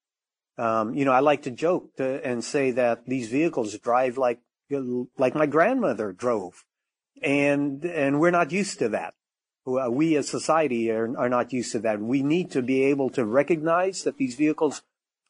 Um, 0.57 0.95
you 0.95 1.05
know, 1.05 1.13
I 1.13 1.21
like 1.21 1.43
to 1.43 1.51
joke 1.51 1.95
to, 1.97 2.25
and 2.27 2.43
say 2.43 2.73
that 2.73 3.07
these 3.07 3.29
vehicles 3.29 3.79
drive 3.79 4.19
like 4.19 4.41
like 5.17 5.35
my 5.35 5.47
grandmother 5.47 6.13
drove, 6.13 6.65
and 7.23 7.83
and 7.85 8.21
we're 8.21 8.33
not 8.33 8.53
used 8.53 8.81
to 8.81 8.89
that. 8.91 9.15
We 9.65 10.17
as 10.17 10.29
society 10.29 10.91
are, 10.91 11.17
are 11.17 11.29
not 11.29 11.53
used 11.53 11.73
to 11.73 11.79
that. 11.81 12.01
We 12.01 12.23
need 12.23 12.51
to 12.53 12.63
be 12.63 12.85
able 12.85 13.11
to 13.11 13.25
recognize 13.25 14.03
that 14.03 14.17
these 14.17 14.35
vehicles 14.35 14.83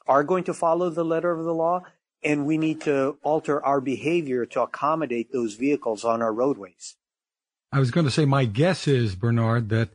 are 0.08 0.24
going 0.24 0.44
to 0.44 0.54
follow 0.54 0.90
the 0.90 1.04
letter 1.04 1.30
of 1.30 1.44
the 1.44 1.54
law, 1.54 1.82
and 2.22 2.46
we 2.46 2.58
need 2.58 2.80
to 2.80 3.18
alter 3.22 3.64
our 3.64 3.80
behavior 3.80 4.46
to 4.46 4.62
accommodate 4.62 5.32
those 5.32 5.54
vehicles 5.54 6.04
on 6.04 6.22
our 6.22 6.32
roadways. 6.32 6.96
I 7.70 7.78
was 7.78 7.90
going 7.90 8.06
to 8.06 8.10
say, 8.10 8.24
my 8.24 8.46
guess 8.46 8.88
is, 8.88 9.14
Bernard, 9.14 9.68
that 9.68 9.90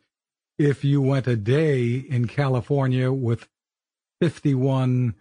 if 0.57 0.83
you 0.83 1.01
went 1.01 1.27
a 1.27 1.35
day 1.35 1.95
in 1.95 2.27
California 2.27 3.11
with 3.11 3.47
51 4.21 5.15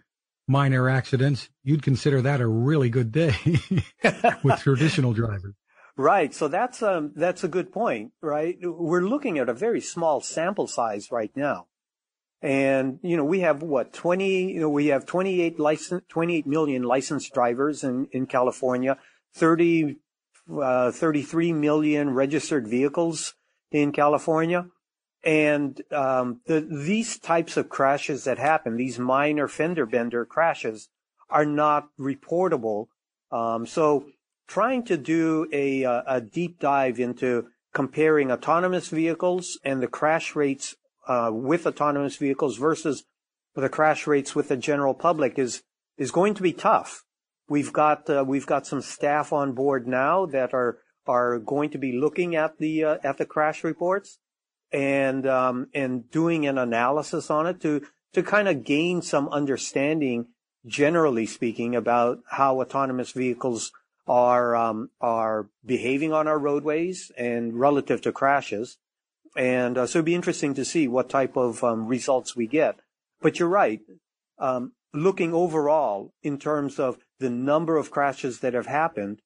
minor 0.47 0.89
accidents, 0.89 1.49
you'd 1.63 1.81
consider 1.81 2.21
that 2.21 2.41
a 2.41 2.47
really 2.47 2.89
good 2.89 3.11
day 3.11 3.35
with 4.43 4.59
traditional 4.59 5.13
drivers. 5.13 5.55
Right. 5.95 6.33
So 6.33 6.47
that's 6.47 6.81
um 6.81 7.11
that's 7.15 7.43
a 7.43 7.47
good 7.47 7.71
point, 7.71 8.13
right? 8.21 8.57
We're 8.61 9.07
looking 9.07 9.37
at 9.37 9.47
a 9.47 9.53
very 9.53 9.79
small 9.79 10.21
sample 10.21 10.67
size 10.67 11.11
right 11.11 11.31
now. 11.35 11.67
And 12.43 12.99
you 13.01 13.15
know, 13.15 13.23
we 13.23 13.39
have 13.39 13.63
what 13.63 13.93
20 13.93 14.51
you 14.51 14.59
know, 14.59 14.69
we 14.69 14.87
have 14.87 15.05
28 15.05 15.59
license 15.59 16.03
28 16.09 16.45
million 16.45 16.83
licensed 16.83 17.33
drivers 17.33 17.83
in 17.85 18.07
in 18.11 18.27
California, 18.27 18.97
30 19.33 19.97
uh, 20.61 20.91
33 20.91 21.53
million 21.53 22.09
registered 22.09 22.67
vehicles 22.67 23.35
in 23.71 23.93
California. 23.93 24.67
And 25.23 25.81
um, 25.89 26.41
the, 26.45 26.59
these 26.59 27.17
types 27.17 27.55
of 27.55 27.69
crashes 27.69 28.25
that 28.25 28.37
happen, 28.37 28.75
these 28.75 28.99
minor 28.99 29.47
fender 29.47 29.85
bender 29.85 30.25
crashes, 30.25 30.89
are 31.29 31.45
not 31.45 31.87
reportable. 31.97 32.87
Um, 33.31 33.65
so 33.65 34.07
trying 34.47 34.83
to 34.83 34.97
do 34.97 35.47
a, 35.53 35.83
a, 35.83 36.19
deep 36.19 36.59
dive 36.59 36.99
into 36.99 37.47
comparing 37.73 38.31
autonomous 38.31 38.89
vehicles 38.89 39.57
and 39.63 39.81
the 39.81 39.87
crash 39.87 40.35
rates 40.35 40.75
uh, 41.07 41.29
with 41.31 41.65
autonomous 41.65 42.17
vehicles 42.17 42.57
versus 42.57 43.03
the 43.55 43.69
crash 43.69 44.07
rates 44.07 44.35
with 44.35 44.49
the 44.49 44.57
general 44.57 44.93
public 44.93 45.37
is 45.37 45.63
is 45.97 46.11
going 46.11 46.33
to 46.33 46.41
be 46.41 46.53
tough. 46.53 47.03
We've 47.47 47.73
got 47.73 48.09
uh, 48.09 48.23
we've 48.27 48.45
got 48.47 48.65
some 48.65 48.81
staff 48.81 49.31
on 49.31 49.53
board 49.53 49.87
now 49.87 50.25
that 50.27 50.53
are 50.53 50.79
are 51.05 51.39
going 51.39 51.69
to 51.71 51.77
be 51.77 51.91
looking 51.91 52.35
at 52.35 52.57
the 52.57 52.83
uh, 52.83 52.97
at 53.03 53.17
the 53.17 53.25
crash 53.25 53.63
reports 53.63 54.19
and 54.71 55.27
um, 55.27 55.67
and 55.73 56.09
doing 56.09 56.47
an 56.47 56.57
analysis 56.57 57.29
on 57.29 57.47
it 57.47 57.61
to 57.61 57.81
to 58.13 58.23
kind 58.23 58.47
of 58.47 58.63
gain 58.63 59.01
some 59.01 59.27
understanding, 59.29 60.27
generally 60.65 61.25
speaking, 61.25 61.75
about 61.75 62.19
how 62.29 62.61
autonomous 62.61 63.11
vehicles 63.11 63.71
are 64.07 64.55
um, 64.55 64.89
are 64.99 65.49
behaving 65.65 66.13
on 66.13 66.27
our 66.27 66.39
roadways 66.39 67.11
and 67.17 67.59
relative 67.59 68.01
to 68.01 68.11
crashes. 68.11 68.77
And 69.35 69.77
uh, 69.77 69.87
so 69.87 69.99
it'd 69.99 70.05
be 70.05 70.15
interesting 70.15 70.53
to 70.55 70.65
see 70.65 70.87
what 70.87 71.09
type 71.09 71.35
of 71.35 71.63
um, 71.63 71.87
results 71.87 72.35
we 72.35 72.47
get. 72.47 72.79
But 73.21 73.39
you're 73.39 73.49
right. 73.49 73.81
Um, 74.37 74.73
looking 74.93 75.33
overall 75.33 76.13
in 76.21 76.37
terms 76.37 76.79
of 76.79 76.97
the 77.19 77.29
number 77.29 77.77
of 77.77 77.91
crashes 77.91 78.39
that 78.39 78.53
have 78.53 78.67
happened, 78.67 79.21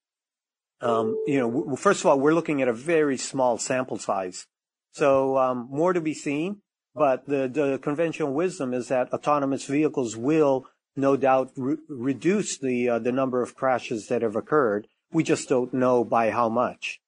um, 0.81 1.17
you 1.25 1.39
know, 1.39 1.75
first 1.75 2.01
of 2.01 2.05
all, 2.05 2.19
we're 2.19 2.33
looking 2.33 2.61
at 2.61 2.67
a 2.67 2.73
very 2.73 3.17
small 3.17 3.57
sample 3.57 3.97
size. 3.97 4.45
So 4.91 5.37
um, 5.37 5.67
more 5.69 5.93
to 5.93 6.01
be 6.01 6.13
seen, 6.13 6.61
but 6.95 7.25
the, 7.25 7.47
the 7.47 7.79
conventional 7.81 8.33
wisdom 8.33 8.73
is 8.73 8.87
that 8.87 9.11
autonomous 9.11 9.65
vehicles 9.65 10.15
will 10.15 10.65
no 10.95 11.15
doubt 11.15 11.51
re- 11.55 11.77
reduce 11.87 12.57
the 12.57 12.89
uh, 12.89 12.99
the 12.99 13.11
number 13.11 13.41
of 13.41 13.55
crashes 13.55 14.07
that 14.07 14.21
have 14.21 14.35
occurred. 14.35 14.87
We 15.11 15.23
just 15.23 15.47
don't 15.47 15.73
know 15.73 16.03
by 16.03 16.31
how 16.31 16.49
much. 16.49 16.99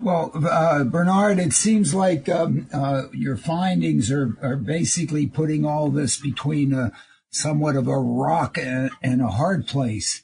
Well, 0.00 0.30
uh, 0.34 0.84
Bernard, 0.84 1.40
it 1.40 1.52
seems 1.52 1.92
like 1.92 2.28
um, 2.28 2.68
uh, 2.72 3.08
your 3.12 3.36
findings 3.36 4.12
are, 4.12 4.36
are 4.40 4.56
basically 4.56 5.26
putting 5.26 5.64
all 5.64 5.90
this 5.90 6.16
between 6.16 6.72
a, 6.72 6.92
somewhat 7.30 7.74
of 7.74 7.88
a 7.88 7.98
rock 7.98 8.56
and, 8.56 8.90
and 9.02 9.20
a 9.20 9.28
hard 9.28 9.66
place. 9.66 10.22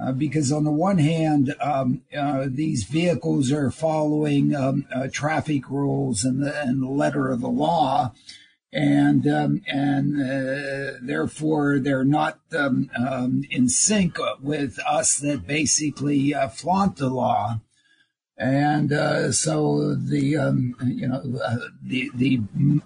Uh, 0.00 0.12
because 0.12 0.52
on 0.52 0.62
the 0.62 0.70
one 0.70 0.98
hand, 0.98 1.56
um, 1.60 2.02
uh, 2.16 2.46
these 2.48 2.84
vehicles 2.84 3.50
are 3.50 3.72
following 3.72 4.54
um, 4.54 4.86
uh, 4.94 5.08
traffic 5.12 5.68
rules 5.68 6.24
and 6.24 6.40
the, 6.40 6.62
and 6.62 6.80
the 6.80 6.88
letter 6.88 7.28
of 7.32 7.40
the 7.40 7.48
law, 7.48 8.12
and 8.72 9.26
um, 9.26 9.60
and 9.66 10.22
uh, 10.22 10.98
therefore 11.02 11.80
they're 11.80 12.04
not 12.04 12.38
um, 12.56 12.88
um, 12.96 13.42
in 13.50 13.68
sync 13.68 14.18
with 14.40 14.78
us 14.86 15.16
that 15.16 15.48
basically 15.48 16.32
flaunt 16.52 16.98
the 16.98 17.10
law. 17.10 17.58
And 18.38 19.34
so 19.34 19.94
the 19.94 20.36
um, 20.36 20.76
you 20.84 21.08
know 21.08 21.20
the 21.82 22.10
the 22.14 22.40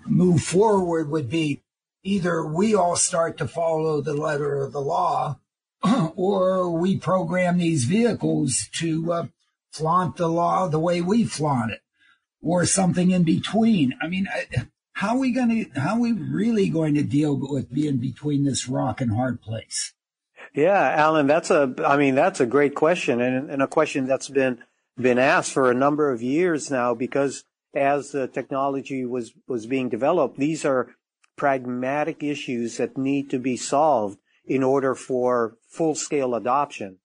move 0.06 0.42
forward 0.42 1.10
would 1.10 1.28
be 1.28 1.62
either 2.02 2.44
we 2.44 2.74
all 2.74 2.96
start 2.96 3.36
to 3.38 3.46
follow 3.46 4.00
the 4.00 4.14
letter 4.14 4.62
of 4.62 4.72
the 4.72 4.80
law 4.80 5.38
or 6.16 6.70
we 6.70 6.96
program 6.96 7.58
these 7.58 7.84
vehicles 7.84 8.68
to 8.72 9.12
uh, 9.12 9.26
flaunt 9.70 10.16
the 10.16 10.28
law 10.28 10.68
the 10.68 10.78
way 10.78 11.00
we 11.00 11.24
flaunt 11.24 11.72
it, 11.72 11.80
or 12.40 12.64
something 12.66 13.10
in 13.10 13.24
between. 13.24 13.94
I 14.00 14.08
mean, 14.08 14.28
how 14.92 15.16
are 15.16 15.18
we 15.18 15.32
going 15.32 15.48
to, 15.48 15.80
how 15.80 15.94
are 15.94 16.00
we 16.00 16.12
really 16.12 16.68
going 16.68 16.94
to 16.94 17.02
deal 17.02 17.36
with 17.36 17.72
being 17.72 17.98
between 17.98 18.44
this 18.44 18.68
rock 18.68 19.00
and 19.00 19.12
hard 19.12 19.40
place? 19.40 19.94
Yeah, 20.54 20.94
Alan, 20.96 21.26
that's 21.26 21.50
a, 21.50 21.74
I 21.84 21.96
mean, 21.96 22.14
that's 22.14 22.40
a 22.40 22.46
great 22.46 22.74
question 22.74 23.20
and, 23.20 23.50
and 23.50 23.62
a 23.62 23.66
question 23.66 24.06
that's 24.06 24.28
been, 24.28 24.62
been 24.98 25.18
asked 25.18 25.52
for 25.52 25.70
a 25.70 25.74
number 25.74 26.10
of 26.10 26.22
years 26.22 26.70
now 26.70 26.94
because 26.94 27.44
as 27.74 28.10
the 28.10 28.28
technology 28.28 29.04
was, 29.04 29.32
was 29.48 29.66
being 29.66 29.88
developed, 29.88 30.38
these 30.38 30.64
are 30.64 30.94
pragmatic 31.36 32.22
issues 32.22 32.76
that 32.76 32.98
need 32.98 33.30
to 33.30 33.38
be 33.38 33.56
solved 33.56 34.18
in 34.44 34.62
order 34.62 34.94
for 34.94 35.56
full 35.68 35.94
scale 35.94 36.34
adoption. 36.34 36.98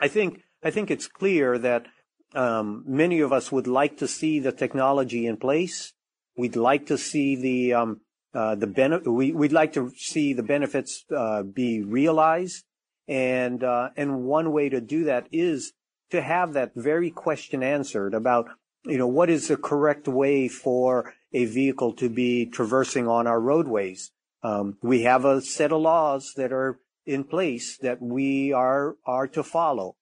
I 0.00 0.08
think 0.08 0.42
I 0.62 0.70
think 0.70 0.90
it's 0.90 1.06
clear 1.06 1.58
that 1.58 1.86
um, 2.34 2.84
many 2.86 3.20
of 3.20 3.32
us 3.32 3.52
would 3.52 3.66
like 3.66 3.98
to 3.98 4.08
see 4.08 4.40
the 4.40 4.52
technology 4.52 5.26
in 5.26 5.36
place. 5.36 5.92
We'd 6.36 6.56
like 6.56 6.86
to 6.86 6.98
see 6.98 7.36
the 7.36 7.74
um, 7.74 8.00
uh, 8.34 8.54
the 8.54 8.66
benefit. 8.66 9.08
We, 9.08 9.32
would 9.32 9.52
like 9.52 9.72
to 9.74 9.92
see 9.96 10.32
the 10.32 10.42
benefits 10.42 11.04
uh, 11.14 11.42
be 11.42 11.82
realized, 11.82 12.64
and 13.08 13.62
uh, 13.62 13.90
and 13.96 14.24
one 14.24 14.52
way 14.52 14.68
to 14.68 14.80
do 14.80 15.04
that 15.04 15.28
is 15.32 15.72
to 16.10 16.22
have 16.22 16.52
that 16.52 16.72
very 16.74 17.10
question 17.10 17.62
answered 17.62 18.14
about 18.14 18.48
you 18.84 18.98
know 18.98 19.08
what 19.08 19.30
is 19.30 19.48
the 19.48 19.56
correct 19.56 20.06
way 20.06 20.48
for 20.48 21.14
a 21.32 21.44
vehicle 21.44 21.92
to 21.94 22.08
be 22.08 22.46
traversing 22.46 23.08
on 23.08 23.26
our 23.26 23.40
roadways. 23.40 24.12
Um, 24.42 24.78
we 24.82 25.02
have 25.02 25.24
a 25.24 25.40
set 25.40 25.72
of 25.72 25.80
laws 25.80 26.32
that 26.36 26.52
are 26.52 26.78
in 27.04 27.24
place 27.24 27.78
that 27.78 28.02
we 28.02 28.52
are 28.52 28.96
are 29.04 29.28
to 29.28 29.42
follow. 29.42 29.96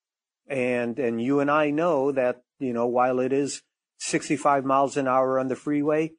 And, 0.46 0.98
and 0.98 1.22
you 1.22 1.40
and 1.40 1.50
I 1.50 1.70
know 1.70 2.12
that, 2.12 2.42
you 2.58 2.72
know, 2.72 2.86
while 2.86 3.20
it 3.20 3.32
is 3.32 3.62
65 3.98 4.64
miles 4.64 4.96
an 4.96 5.08
hour 5.08 5.38
on 5.38 5.48
the 5.48 5.56
freeway, 5.56 6.12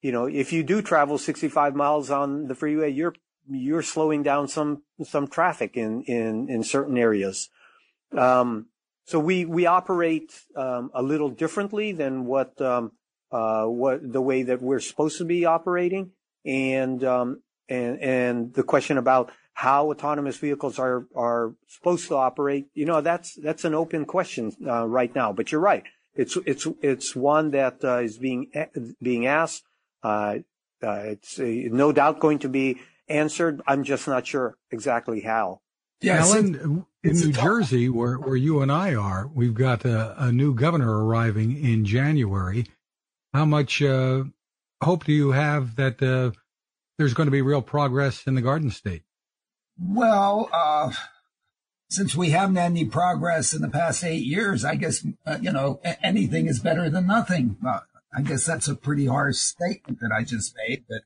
you 0.00 0.12
know, 0.12 0.26
if 0.26 0.52
you 0.52 0.62
do 0.62 0.82
travel 0.82 1.18
65 1.18 1.74
miles 1.74 2.10
on 2.10 2.46
the 2.46 2.54
freeway, 2.54 2.90
you're, 2.90 3.14
you're 3.48 3.82
slowing 3.82 4.22
down 4.22 4.48
some, 4.48 4.82
some 5.02 5.28
traffic 5.28 5.76
in, 5.76 6.02
in, 6.02 6.48
in 6.48 6.62
certain 6.62 6.98
areas. 6.98 7.48
Um, 8.16 8.66
so 9.08 9.18
we, 9.18 9.44
we 9.44 9.66
operate, 9.66 10.32
um, 10.54 10.90
a 10.94 11.02
little 11.02 11.30
differently 11.30 11.92
than 11.92 12.26
what, 12.26 12.60
um, 12.60 12.92
uh, 13.32 13.64
what 13.64 14.00
the 14.12 14.20
way 14.20 14.42
that 14.42 14.60
we're 14.60 14.80
supposed 14.80 15.18
to 15.18 15.24
be 15.24 15.44
operating. 15.44 16.10
And, 16.44 17.02
um, 17.04 17.42
and, 17.68 18.00
and 18.00 18.54
the 18.54 18.62
question 18.62 18.98
about 18.98 19.30
how 19.58 19.90
autonomous 19.90 20.36
vehicles 20.36 20.78
are 20.78 21.08
are 21.16 21.52
supposed 21.66 22.06
to 22.06 22.14
operate, 22.14 22.66
you 22.74 22.86
know, 22.86 23.00
that's 23.00 23.34
that's 23.42 23.64
an 23.64 23.74
open 23.74 24.04
question 24.04 24.52
uh, 24.64 24.86
right 24.86 25.12
now. 25.12 25.32
But 25.32 25.50
you're 25.50 25.60
right; 25.60 25.82
it's 26.14 26.36
it's 26.46 26.68
it's 26.80 27.16
one 27.16 27.50
that 27.50 27.82
uh, 27.82 27.98
is 27.98 28.18
being 28.18 28.52
being 29.02 29.26
asked. 29.26 29.64
Uh, 30.00 30.38
uh 30.80 31.02
it's 31.12 31.40
no 31.40 31.90
doubt 31.90 32.20
going 32.20 32.38
to 32.40 32.48
be 32.48 32.78
answered. 33.08 33.60
I'm 33.66 33.82
just 33.82 34.06
not 34.06 34.28
sure 34.28 34.56
exactly 34.70 35.22
how. 35.22 35.60
Yeah, 36.00 36.20
Alan, 36.20 36.86
in 37.02 37.12
New 37.12 37.32
Jersey, 37.32 37.88
where 37.88 38.16
where 38.16 38.36
you 38.36 38.60
and 38.60 38.72
I 38.72 38.94
are, 38.94 39.30
we've 39.32 39.54
got 39.54 39.84
a, 39.84 40.14
a 40.22 40.32
new 40.32 40.54
governor 40.54 41.04
arriving 41.04 41.62
in 41.62 41.84
January. 41.84 42.66
How 43.32 43.44
much 43.44 43.82
uh, 43.82 44.24
hope 44.82 45.04
do 45.04 45.12
you 45.12 45.32
have 45.32 45.76
that 45.76 46.02
uh, 46.02 46.32
there's 46.96 47.14
going 47.14 47.26
to 47.26 47.32
be 47.32 47.42
real 47.42 47.62
progress 47.62 48.26
in 48.26 48.34
the 48.34 48.42
Garden 48.42 48.70
State? 48.70 49.02
Well, 49.80 50.48
uh, 50.52 50.92
since 51.88 52.16
we 52.16 52.30
haven't 52.30 52.56
had 52.56 52.72
any 52.72 52.84
progress 52.84 53.54
in 53.54 53.62
the 53.62 53.68
past 53.68 54.02
eight 54.02 54.24
years, 54.24 54.64
I 54.64 54.74
guess, 54.74 55.06
uh, 55.24 55.38
you 55.40 55.52
know, 55.52 55.80
anything 56.02 56.46
is 56.46 56.58
better 56.58 56.90
than 56.90 57.06
nothing. 57.06 57.56
Uh, 57.66 57.80
I 58.12 58.22
guess 58.22 58.44
that's 58.44 58.68
a 58.68 58.74
pretty 58.74 59.06
harsh 59.06 59.36
statement 59.36 60.00
that 60.00 60.10
I 60.12 60.24
just 60.24 60.54
made, 60.56 60.84
but 60.88 61.02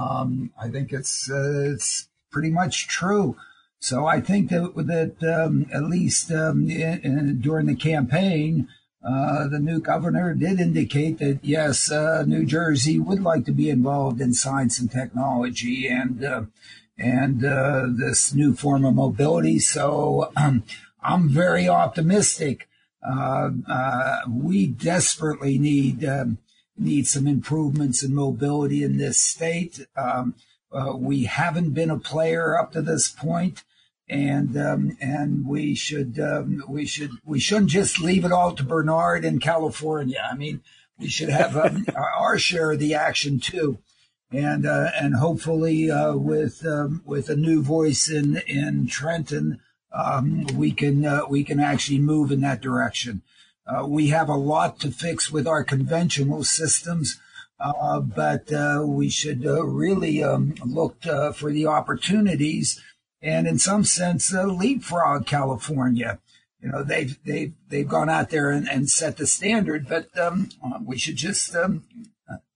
um, 0.00 0.52
I 0.60 0.68
think 0.68 0.92
it's 0.92 1.30
uh, 1.30 1.72
it's 1.72 2.08
pretty 2.30 2.50
much 2.50 2.86
true. 2.86 3.36
So 3.80 4.06
I 4.06 4.20
think 4.20 4.50
that 4.50 4.74
that 4.76 5.44
um, 5.44 5.66
at 5.72 5.84
least 5.84 6.30
um, 6.30 6.70
in, 6.70 7.00
in, 7.00 7.40
during 7.40 7.66
the 7.66 7.74
campaign, 7.74 8.68
uh, 9.02 9.48
the 9.48 9.58
new 9.58 9.80
governor 9.80 10.34
did 10.34 10.60
indicate 10.60 11.18
that 11.18 11.40
yes, 11.42 11.90
uh, 11.90 12.24
New 12.26 12.44
Jersey 12.44 12.98
would 12.98 13.22
like 13.22 13.46
to 13.46 13.52
be 13.52 13.70
involved 13.70 14.20
in 14.20 14.34
science 14.34 14.78
and 14.78 14.90
technology, 14.90 15.88
and 15.88 16.22
uh, 16.22 16.42
and 16.98 17.42
uh, 17.42 17.86
this 17.88 18.34
new 18.34 18.54
form 18.54 18.84
of 18.84 18.94
mobility. 18.94 19.58
So 19.58 20.30
um, 20.36 20.64
I'm 21.02 21.30
very 21.30 21.66
optimistic. 21.66 22.68
Uh, 23.02 23.50
uh, 23.66 24.20
we 24.28 24.66
desperately 24.66 25.58
need 25.58 26.04
um, 26.04 26.36
need 26.76 27.06
some 27.06 27.26
improvements 27.26 28.02
in 28.02 28.14
mobility 28.14 28.82
in 28.82 28.98
this 28.98 29.18
state. 29.18 29.86
Um, 29.96 30.34
we 30.94 31.24
haven't 31.24 31.70
been 31.70 31.90
a 31.90 31.98
player 31.98 32.56
up 32.56 32.72
to 32.72 32.82
this 32.82 33.08
point, 33.08 33.64
and 34.10 34.58
um, 34.58 34.96
and 35.00 35.46
we 35.46 35.74
should 35.74 36.18
um, 36.20 36.62
we 36.68 36.84
should 36.84 37.12
we 37.24 37.40
shouldn't 37.40 37.70
just 37.70 38.00
leave 38.00 38.24
it 38.26 38.32
all 38.32 38.52
to 38.52 38.62
Bernard 38.62 39.24
in 39.24 39.40
California. 39.40 40.22
I 40.30 40.36
mean, 40.36 40.62
we 40.98 41.08
should 41.08 41.30
have 41.30 41.56
um, 41.56 41.86
our 41.96 42.36
share 42.36 42.72
of 42.72 42.78
the 42.78 42.94
action 42.94 43.40
too 43.40 43.78
and 44.32 44.66
uh, 44.66 44.90
and 44.98 45.16
hopefully 45.16 45.90
uh, 45.90 46.14
with 46.14 46.64
um, 46.64 47.02
with 47.04 47.28
a 47.28 47.36
new 47.36 47.62
voice 47.62 48.08
in 48.08 48.42
in 48.46 48.86
Trenton, 48.86 49.60
um, 49.92 50.46
we 50.54 50.72
can 50.72 51.04
uh, 51.04 51.22
we 51.28 51.42
can 51.44 51.60
actually 51.60 51.98
move 51.98 52.30
in 52.30 52.40
that 52.40 52.60
direction. 52.60 53.22
Uh, 53.66 53.86
we 53.86 54.08
have 54.08 54.28
a 54.28 54.36
lot 54.36 54.80
to 54.80 54.90
fix 54.90 55.30
with 55.30 55.46
our 55.46 55.64
conventional 55.64 56.44
systems, 56.44 57.20
uh, 57.58 58.00
but 58.00 58.52
uh, 58.52 58.82
we 58.84 59.08
should 59.08 59.44
really 59.44 60.22
um, 60.22 60.54
look 60.64 61.02
for 61.34 61.52
the 61.52 61.66
opportunities, 61.66 62.80
and 63.22 63.46
in 63.46 63.58
some 63.58 63.84
sense, 63.84 64.32
leapfrog 64.32 65.26
California. 65.26 66.18
You 66.62 66.70
know, 66.70 66.82
they've 66.82 67.18
they've 67.24 67.52
they've 67.68 67.88
gone 67.88 68.10
out 68.10 68.30
there 68.30 68.50
and, 68.50 68.68
and 68.68 68.90
set 68.90 69.16
the 69.16 69.26
standard, 69.26 69.88
but 69.88 70.16
um, 70.18 70.50
we 70.84 70.98
should 70.98 71.16
just 71.16 71.54
um, 71.56 71.84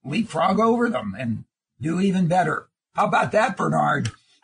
leapfrog 0.03 0.59
over 0.59 0.89
them 0.89 1.15
and 1.17 1.45
do 1.81 1.99
even 1.99 2.27
better. 2.27 2.67
How 2.93 3.07
about 3.07 3.31
that, 3.31 3.57
Bernard? 3.57 4.11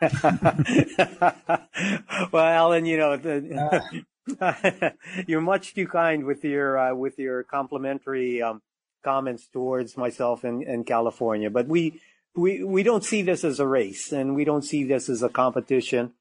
well, 2.32 2.44
Alan, 2.44 2.84
you 2.86 2.96
know, 2.98 3.16
the, 3.16 3.80
uh, 4.40 4.90
you're 5.26 5.40
much 5.40 5.74
too 5.74 5.86
kind 5.86 6.24
with 6.24 6.44
your 6.44 6.76
uh, 6.76 6.94
with 6.94 7.18
your 7.18 7.44
complimentary 7.44 8.42
um, 8.42 8.62
comments 9.04 9.46
towards 9.46 9.96
myself 9.96 10.44
and, 10.44 10.62
and 10.64 10.86
California. 10.86 11.50
But 11.50 11.68
we 11.68 12.00
we 12.34 12.62
we 12.64 12.82
don't 12.82 13.04
see 13.04 13.22
this 13.22 13.44
as 13.44 13.60
a 13.60 13.66
race, 13.66 14.12
and 14.12 14.34
we 14.34 14.44
don't 14.44 14.62
see 14.62 14.84
this 14.84 15.08
as 15.08 15.22
a 15.22 15.28
competition. 15.28 16.12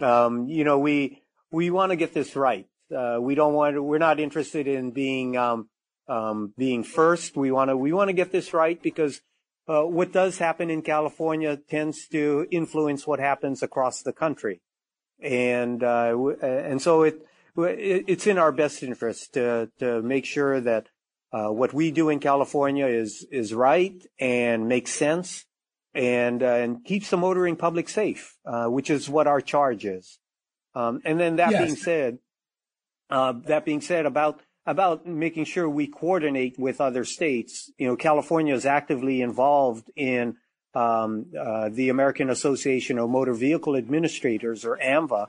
Um, 0.00 0.48
you 0.48 0.64
know, 0.64 0.78
we 0.78 1.22
we 1.50 1.70
want 1.70 1.90
to 1.90 1.96
get 1.96 2.14
this 2.14 2.36
right. 2.36 2.66
Uh, 2.96 3.18
we 3.20 3.34
don't 3.34 3.54
want. 3.54 3.82
We're 3.82 3.98
not 3.98 4.20
interested 4.20 4.66
in 4.66 4.92
being 4.92 5.36
um, 5.36 5.68
um, 6.08 6.54
being 6.56 6.84
first. 6.84 7.36
We 7.36 7.50
want 7.50 7.70
to 7.70 7.76
we 7.76 7.92
want 7.92 8.08
to 8.08 8.14
get 8.14 8.32
this 8.32 8.54
right 8.54 8.80
because 8.80 9.20
uh, 9.68 9.82
what 9.82 10.12
does 10.12 10.38
happen 10.38 10.70
in 10.70 10.82
California 10.82 11.56
tends 11.56 12.08
to 12.08 12.46
influence 12.50 13.06
what 13.06 13.20
happens 13.20 13.62
across 13.62 14.02
the 14.02 14.12
country. 14.12 14.60
And, 15.20 15.82
uh, 15.82 16.16
uh, 16.16 16.46
and 16.46 16.80
so 16.80 17.02
it, 17.02 17.26
it's 17.56 18.26
in 18.26 18.38
our 18.38 18.52
best 18.52 18.82
interest 18.82 19.34
to, 19.34 19.70
to 19.78 20.00
make 20.00 20.24
sure 20.24 20.60
that, 20.60 20.88
uh, 21.30 21.48
what 21.48 21.74
we 21.74 21.90
do 21.90 22.08
in 22.08 22.20
California 22.20 22.86
is, 22.86 23.26
is 23.30 23.52
right 23.52 24.02
and 24.18 24.66
makes 24.66 24.92
sense 24.92 25.44
and, 25.98 26.42
uh, 26.42 26.46
and 26.46 26.84
keeps 26.84 27.10
the 27.10 27.16
motoring 27.16 27.56
public 27.56 27.88
safe, 27.88 28.36
uh, 28.46 28.66
which 28.66 28.88
is 28.88 29.10
what 29.10 29.26
our 29.26 29.40
charge 29.40 29.84
is. 29.84 30.18
Um, 30.74 31.02
and 31.04 31.18
then 31.18 31.36
that 31.36 31.50
yes. 31.50 31.64
being 31.64 31.76
said, 31.76 32.18
that 33.10 33.64
being 33.64 33.80
said 33.80 34.06
about 34.06 34.40
about 34.64 35.06
making 35.06 35.46
sure 35.46 35.66
we 35.68 35.86
coordinate 35.86 36.58
with 36.58 36.78
other 36.78 37.02
states. 37.02 37.72
You 37.78 37.88
know, 37.88 37.96
California 37.96 38.54
is 38.54 38.66
actively 38.66 39.22
involved 39.22 39.90
in 39.96 40.36
um, 40.74 41.32
uh, 41.38 41.70
the 41.72 41.88
American 41.88 42.28
Association 42.28 42.98
of 42.98 43.08
Motor 43.08 43.32
Vehicle 43.32 43.76
Administrators, 43.76 44.66
or 44.66 44.76
AMVA, 44.76 45.28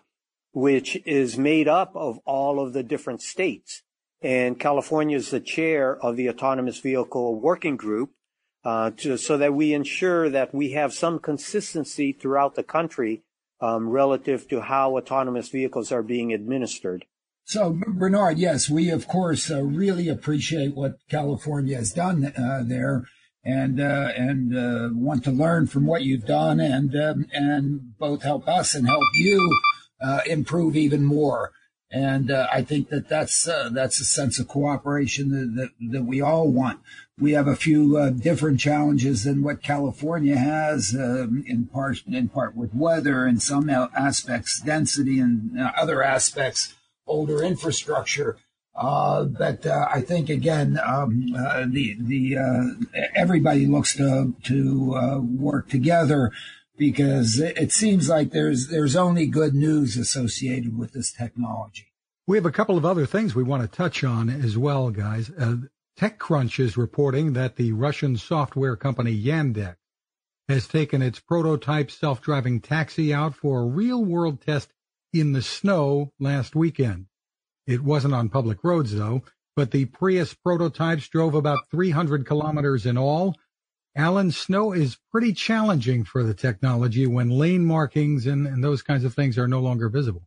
which 0.52 0.98
is 1.06 1.38
made 1.38 1.70
up 1.70 1.96
of 1.96 2.20
all 2.26 2.60
of 2.60 2.74
the 2.74 2.84
different 2.84 3.22
states. 3.22 3.82
And 4.22 4.60
California 4.60 5.16
is 5.16 5.32
the 5.32 5.40
chair 5.40 5.98
of 5.98 6.18
the 6.18 6.30
Autonomous 6.30 6.80
Vehicle 6.80 7.40
Working 7.40 7.78
Group, 7.78 8.12
uh, 8.64 8.92
to, 8.98 9.18
so 9.18 9.38
that 9.38 9.54
we 9.54 9.74
ensure 9.74 10.30
that 10.30 10.54
we 10.54 10.72
have 10.72 10.94
some 10.94 11.20
consistency 11.20 12.12
throughout 12.12 12.56
the 12.56 12.64
country 12.64 13.24
um, 13.62 13.90
relative 13.90 14.48
to 14.48 14.62
how 14.62 14.98
autonomous 14.98 15.50
vehicles 15.50 15.92
are 15.92 16.04
being 16.04 16.34
administered. 16.34 17.06
So, 17.46 17.80
Bernard, 17.88 18.38
yes, 18.38 18.70
we 18.70 18.90
of 18.90 19.08
course 19.08 19.50
uh, 19.50 19.64
really 19.64 20.08
appreciate 20.08 20.76
what 20.76 21.00
California 21.10 21.78
has 21.78 21.92
done 21.92 22.32
uh, 22.38 22.64
there, 22.64 23.06
and 23.44 23.82
uh, 23.82 24.10
and 24.16 24.56
uh, 24.56 24.90
want 24.94 25.24
to 25.24 25.32
learn 25.32 25.66
from 25.66 25.88
what 25.88 26.04
you've 26.04 26.28
done, 26.28 26.60
and 26.60 26.96
um, 26.96 27.26
and 27.34 27.98
both 27.98 28.22
help 28.22 28.48
us 28.48 28.76
and 28.76 28.88
help 28.88 29.04
you 29.16 29.60
uh, 30.00 30.20
improve 30.28 30.76
even 30.76 31.04
more. 31.04 31.52
And 31.92 32.30
uh, 32.30 32.48
I 32.52 32.62
think 32.62 32.90
that 32.90 33.10
that's 33.10 33.44
that's 33.46 34.00
a 34.00 34.06
sense 34.06 34.38
of 34.40 34.48
cooperation 34.48 35.32
that, 35.32 35.56
that, 35.56 35.92
that 35.92 36.04
we 36.04 36.22
all 36.22 36.48
want. 36.48 36.82
We 37.18 37.32
have 37.34 37.48
a 37.48 37.56
few 37.56 38.12
different 38.12 38.60
challenges 38.60 39.24
than 39.24 39.42
what 39.42 39.64
California 39.64 40.38
has, 40.38 40.96
um, 40.96 41.44
in 41.48 41.66
part 41.66 42.04
in 42.06 42.30
part 42.30 42.56
with 42.56 42.76
weather, 42.76 43.26
and 43.26 43.42
some 43.42 43.70
aspects 43.70 44.62
density, 44.62 45.20
and 45.20 45.60
other 45.76 46.04
aspects 46.04 46.76
older 47.08 47.44
infrastructure. 47.44 48.38
Uh, 48.76 49.26
but 49.26 49.66
uh, 49.66 49.88
I 49.94 50.00
think 50.00 50.30
again, 50.30 50.80
um, 50.86 51.36
uh, 51.38 51.66
the 51.68 51.98
the 52.00 52.38
uh, 52.38 53.00
everybody 53.14 53.66
looks 53.66 53.96
to 53.98 54.36
to 54.44 54.96
uh, 54.96 55.20
work 55.20 55.68
together 55.68 56.32
because 56.80 57.40
it 57.40 57.72
seems 57.72 58.10
like 58.10 58.32
there's 58.32 58.70
there's 58.70 58.96
only 58.96 59.28
good 59.28 59.54
news 59.54 59.98
associated 59.98 60.76
with 60.78 60.94
this 60.94 61.12
technology. 61.12 61.88
We 62.26 62.38
have 62.38 62.46
a 62.46 62.52
couple 62.52 62.78
of 62.78 62.86
other 62.86 63.06
things 63.06 63.36
we 63.36 63.44
want 63.44 63.62
to 63.62 63.68
touch 63.78 64.04
on 64.04 64.30
as 64.30 64.58
well, 64.58 64.90
guys. 64.90 65.30
Uh, 65.38 65.58
TechCrunch 66.00 66.60
is 66.60 66.78
reporting 66.78 67.34
that 67.34 67.58
the 67.58 67.74
Russian 67.74 68.16
software 68.16 68.76
company 68.76 69.22
Yandex 69.22 69.76
has 70.48 70.68
taken 70.68 71.02
its 71.02 71.20
prototype 71.20 71.92
self-driving 71.92 72.62
taxi 72.62 73.14
out 73.14 73.36
for 73.36 73.62
a 73.62 73.66
real-world 73.66 74.42
test 74.42 74.72
in 75.14 75.34
the 75.34 75.42
snow 75.42 76.14
last 76.20 76.56
weekend. 76.56 77.08
It 77.68 77.84
wasn't 77.84 78.16
on 78.16 78.30
public 78.30 78.64
roads 78.64 78.96
though, 78.96 79.24
but 79.56 79.72
the 79.72 79.86
Prius 79.86 80.34
prototypes 80.34 81.10
drove 81.10 81.36
about 81.36 81.70
300 81.70 82.26
kilometers 82.26 82.86
in 82.86 82.98
all. 82.98 83.36
Alan, 84.00 84.32
snow 84.32 84.72
is 84.72 84.98
pretty 85.12 85.34
challenging 85.34 86.06
for 86.06 86.24
the 86.24 86.34
technology 86.34 87.06
when 87.06 87.30
lane 87.30 87.66
markings 87.66 88.26
and, 88.26 88.48
and 88.48 88.64
those 88.64 88.82
kinds 88.82 89.04
of 89.04 89.14
things 89.14 89.38
are 89.38 89.48
no 89.48 89.60
longer 89.60 89.90
visible. 89.90 90.24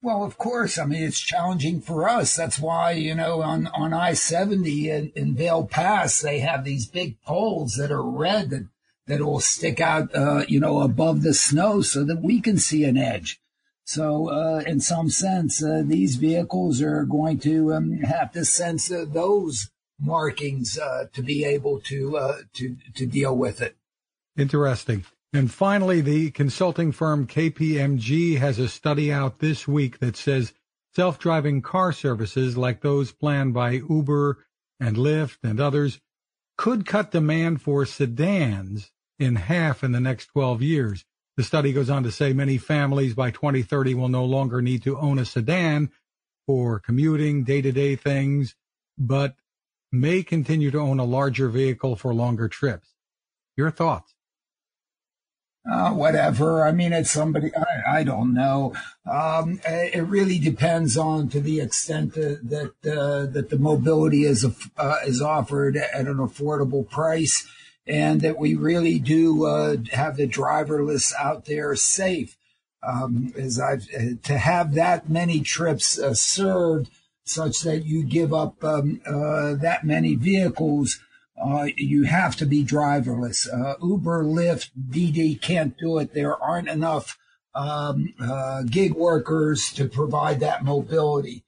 Well, 0.00 0.22
of 0.22 0.38
course. 0.38 0.78
I 0.78 0.84
mean, 0.84 1.02
it's 1.02 1.18
challenging 1.18 1.80
for 1.80 2.08
us. 2.08 2.36
That's 2.36 2.60
why, 2.60 2.92
you 2.92 3.16
know, 3.16 3.42
on, 3.42 3.66
on 3.74 3.92
I 3.92 4.12
70 4.12 4.88
in, 4.88 5.12
in 5.16 5.34
Vail 5.34 5.66
Pass, 5.66 6.20
they 6.20 6.38
have 6.38 6.62
these 6.62 6.86
big 6.86 7.20
poles 7.22 7.74
that 7.74 7.90
are 7.90 8.02
red 8.02 8.50
that, 8.50 8.68
that 9.08 9.20
will 9.20 9.40
stick 9.40 9.80
out, 9.80 10.14
uh, 10.14 10.44
you 10.46 10.60
know, 10.60 10.82
above 10.82 11.22
the 11.22 11.34
snow 11.34 11.82
so 11.82 12.04
that 12.04 12.22
we 12.22 12.40
can 12.40 12.58
see 12.58 12.84
an 12.84 12.96
edge. 12.96 13.40
So, 13.82 14.30
uh, 14.30 14.62
in 14.64 14.78
some 14.80 15.10
sense, 15.10 15.60
uh, 15.64 15.82
these 15.84 16.14
vehicles 16.14 16.80
are 16.82 17.04
going 17.04 17.40
to 17.40 17.74
um, 17.74 17.98
have 18.02 18.30
to 18.32 18.44
sense 18.44 18.92
uh, 18.92 19.06
those 19.08 19.70
markings 20.00 20.78
uh, 20.78 21.06
to 21.12 21.22
be 21.22 21.44
able 21.44 21.80
to 21.80 22.16
uh, 22.16 22.38
to 22.54 22.76
to 22.94 23.06
deal 23.06 23.36
with 23.36 23.60
it. 23.60 23.76
Interesting. 24.36 25.04
And 25.32 25.50
finally, 25.50 26.00
the 26.00 26.30
consulting 26.30 26.90
firm 26.92 27.26
KPMG 27.26 28.38
has 28.38 28.58
a 28.58 28.68
study 28.68 29.12
out 29.12 29.40
this 29.40 29.68
week 29.68 29.98
that 29.98 30.16
says 30.16 30.54
self-driving 30.94 31.60
car 31.60 31.92
services 31.92 32.56
like 32.56 32.80
those 32.80 33.12
planned 33.12 33.52
by 33.52 33.72
Uber 33.72 34.38
and 34.80 34.96
Lyft 34.96 35.38
and 35.42 35.60
others 35.60 36.00
could 36.56 36.86
cut 36.86 37.10
demand 37.10 37.60
for 37.60 37.84
sedans 37.84 38.90
in 39.18 39.36
half 39.36 39.84
in 39.84 39.92
the 39.92 40.00
next 40.00 40.26
12 40.26 40.62
years. 40.62 41.04
The 41.36 41.44
study 41.44 41.72
goes 41.72 41.90
on 41.90 42.02
to 42.02 42.10
say 42.10 42.32
many 42.32 42.58
families 42.58 43.14
by 43.14 43.30
2030 43.30 43.94
will 43.94 44.08
no 44.08 44.24
longer 44.24 44.60
need 44.60 44.82
to 44.84 44.98
own 44.98 45.18
a 45.18 45.24
sedan 45.24 45.90
for 46.46 46.80
commuting, 46.80 47.44
day 47.44 47.60
to 47.62 47.70
day 47.70 47.94
things, 47.94 48.56
but 48.96 49.36
may 49.90 50.22
continue 50.22 50.70
to 50.70 50.78
own 50.78 50.98
a 50.98 51.04
larger 51.04 51.48
vehicle 51.48 51.96
for 51.96 52.14
longer 52.14 52.48
trips. 52.48 52.94
Your 53.56 53.70
thoughts? 53.70 54.14
Uh, 55.70 55.90
whatever. 55.90 56.64
I 56.64 56.72
mean, 56.72 56.92
it's 56.92 57.10
somebody, 57.10 57.50
I, 57.54 57.98
I 57.98 58.02
don't 58.04 58.32
know. 58.32 58.74
Um, 59.10 59.60
it 59.66 60.02
really 60.06 60.38
depends 60.38 60.96
on 60.96 61.28
to 61.30 61.40
the 61.40 61.60
extent 61.60 62.14
that, 62.14 62.48
that, 62.48 62.90
uh, 62.90 63.26
that 63.26 63.50
the 63.50 63.58
mobility 63.58 64.24
is, 64.24 64.46
uh, 64.78 64.96
is 65.04 65.20
offered 65.20 65.76
at 65.76 66.06
an 66.06 66.16
affordable 66.16 66.88
price 66.88 67.46
and 67.86 68.20
that 68.20 68.38
we 68.38 68.54
really 68.54 68.98
do 68.98 69.44
uh, 69.46 69.76
have 69.92 70.16
the 70.16 70.28
driverless 70.28 71.12
out 71.18 71.46
there 71.46 71.74
safe. 71.74 72.36
Um, 72.82 73.32
as 73.36 73.58
I've 73.58 73.88
to 74.22 74.38
have 74.38 74.74
that 74.74 75.10
many 75.10 75.40
trips 75.40 75.98
uh, 75.98 76.14
served, 76.14 76.88
such 77.28 77.60
that 77.60 77.84
you 77.84 78.04
give 78.04 78.32
up 78.32 78.62
um, 78.64 79.00
uh, 79.06 79.54
that 79.54 79.84
many 79.84 80.14
vehicles, 80.14 80.98
uh, 81.42 81.68
you 81.76 82.04
have 82.04 82.36
to 82.36 82.46
be 82.46 82.64
driverless. 82.64 83.48
Uh, 83.52 83.74
Uber, 83.82 84.24
Lyft, 84.24 84.70
Didi 84.90 85.34
can't 85.34 85.76
do 85.78 85.98
it. 85.98 86.14
There 86.14 86.36
aren't 86.36 86.68
enough 86.68 87.18
um, 87.54 88.14
uh, 88.20 88.62
gig 88.62 88.94
workers 88.94 89.72
to 89.72 89.88
provide 89.88 90.40
that 90.40 90.64
mobility. 90.64 91.44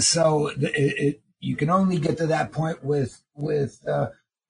so 0.00 0.48
it, 0.48 0.72
it, 0.74 1.20
you 1.40 1.56
can 1.56 1.70
only 1.70 1.98
get 1.98 2.18
to 2.18 2.26
that 2.26 2.52
point 2.52 2.84
with 2.84 3.22
with 3.34 3.80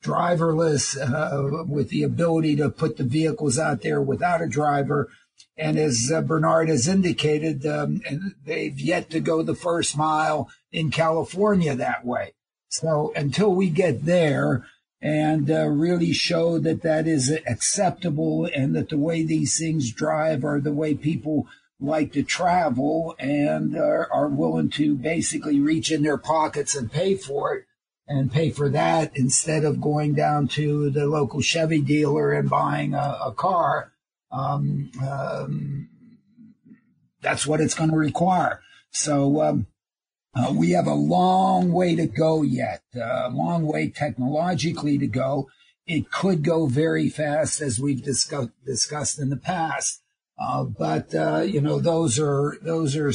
driverless 0.02 0.96
uh, 0.96 1.64
with 1.64 1.90
the 1.90 2.02
ability 2.02 2.56
to 2.56 2.68
put 2.68 2.96
the 2.96 3.04
vehicles 3.04 3.58
out 3.58 3.82
there 3.82 4.00
without 4.00 4.42
a 4.42 4.48
driver. 4.48 5.08
And 5.58 5.76
as 5.76 6.12
uh, 6.14 6.22
Bernard 6.22 6.68
has 6.68 6.86
indicated, 6.86 7.66
um, 7.66 8.00
they've 8.44 8.78
yet 8.78 9.10
to 9.10 9.20
go 9.20 9.42
the 9.42 9.56
first 9.56 9.96
mile 9.96 10.48
in 10.70 10.90
California 10.90 11.74
that 11.74 12.06
way. 12.06 12.34
So 12.68 13.12
until 13.16 13.54
we 13.54 13.68
get 13.68 14.04
there 14.04 14.66
and 15.00 15.50
uh, 15.50 15.66
really 15.66 16.12
show 16.12 16.58
that 16.58 16.82
that 16.82 17.06
is 17.06 17.30
acceptable 17.46 18.48
and 18.54 18.74
that 18.76 18.88
the 18.88 18.98
way 18.98 19.24
these 19.24 19.58
things 19.58 19.92
drive 19.92 20.44
are 20.44 20.60
the 20.60 20.72
way 20.72 20.94
people 20.94 21.46
like 21.80 22.12
to 22.12 22.22
travel 22.22 23.14
and 23.18 23.76
are, 23.76 24.08
are 24.12 24.28
willing 24.28 24.70
to 24.70 24.96
basically 24.96 25.60
reach 25.60 25.92
in 25.92 26.02
their 26.02 26.18
pockets 26.18 26.74
and 26.74 26.90
pay 26.90 27.14
for 27.14 27.54
it, 27.54 27.64
and 28.08 28.32
pay 28.32 28.50
for 28.50 28.68
that 28.68 29.12
instead 29.14 29.64
of 29.64 29.80
going 29.80 30.14
down 30.14 30.48
to 30.48 30.90
the 30.90 31.06
local 31.06 31.40
Chevy 31.40 31.80
dealer 31.80 32.32
and 32.32 32.50
buying 32.50 32.94
a, 32.94 33.18
a 33.26 33.32
car. 33.32 33.92
Um, 34.30 34.90
um, 35.02 35.88
that's 37.20 37.46
what 37.46 37.60
it's 37.60 37.74
going 37.74 37.90
to 37.90 37.96
require. 37.96 38.60
So 38.90 39.42
um, 39.42 39.66
uh, 40.34 40.52
we 40.54 40.70
have 40.70 40.86
a 40.86 40.94
long 40.94 41.72
way 41.72 41.96
to 41.96 42.06
go 42.06 42.42
yet, 42.42 42.82
uh, 42.96 43.28
a 43.28 43.30
long 43.30 43.66
way 43.66 43.88
technologically 43.88 44.98
to 44.98 45.06
go. 45.06 45.48
It 45.86 46.10
could 46.10 46.42
go 46.44 46.66
very 46.66 47.08
fast, 47.08 47.62
as 47.62 47.80
we've 47.80 48.02
discussed 48.02 48.50
discussed 48.64 49.18
in 49.18 49.30
the 49.30 49.36
past. 49.36 50.02
Uh, 50.38 50.64
but 50.64 51.14
uh, 51.14 51.40
you 51.40 51.60
know, 51.60 51.80
those 51.80 52.18
are 52.18 52.58
those 52.62 52.94
are 52.94 53.12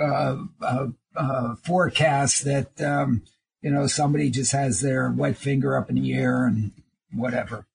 uh, 0.00 0.36
uh, 0.62 1.54
forecasts 1.64 2.40
that 2.40 2.80
um, 2.80 3.22
you 3.60 3.70
know, 3.70 3.86
somebody 3.86 4.30
just 4.30 4.52
has 4.52 4.80
their 4.80 5.10
wet 5.10 5.36
finger 5.36 5.76
up 5.76 5.90
in 5.90 5.96
the 5.96 6.14
air 6.14 6.46
and 6.46 6.72
whatever. 7.12 7.66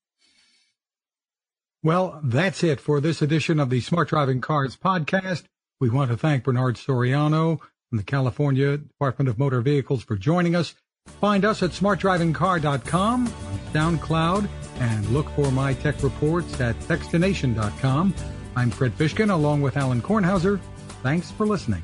Well, 1.86 2.20
that's 2.24 2.64
it 2.64 2.82
for 2.82 3.00
this 3.00 3.22
edition 3.22 3.60
of 3.60 3.70
the 3.70 3.80
Smart 3.80 4.10
Driving 4.10 4.42
Cars 4.42 4.76
podcast. 4.76 5.44
We 5.80 5.88
want 5.88 6.10
to 6.10 6.18
thank 6.18 6.44
Bernard 6.44 6.78
Soriano 6.78 7.60
from 7.60 7.98
the 8.00 8.04
California 8.04 8.78
Department 8.80 9.30
of 9.30 9.38
Motor 9.38 9.62
Vehicles 9.62 10.04
for 10.04 10.16
joining 10.16 10.56
us. 10.56 10.74
Find 11.22 11.46
us 11.46 11.62
at 11.62 11.70
smartdrivingcar.com, 11.70 13.28
on 13.28 13.60
SoundCloud, 13.72 14.50
and 14.80 15.08
look 15.10 15.30
for 15.36 15.52
my 15.52 15.76
tech 15.76 16.02
reports 16.02 16.60
at 16.60 16.76
techstination.com. 16.80 18.16
I'm 18.56 18.72
Fred 18.72 18.98
Fishkin 18.98 19.30
along 19.30 19.62
with 19.62 19.78
Alan 19.78 20.02
Kornhauser. 20.02 20.60
Thanks 21.04 21.30
for 21.30 21.46
listening. 21.46 21.84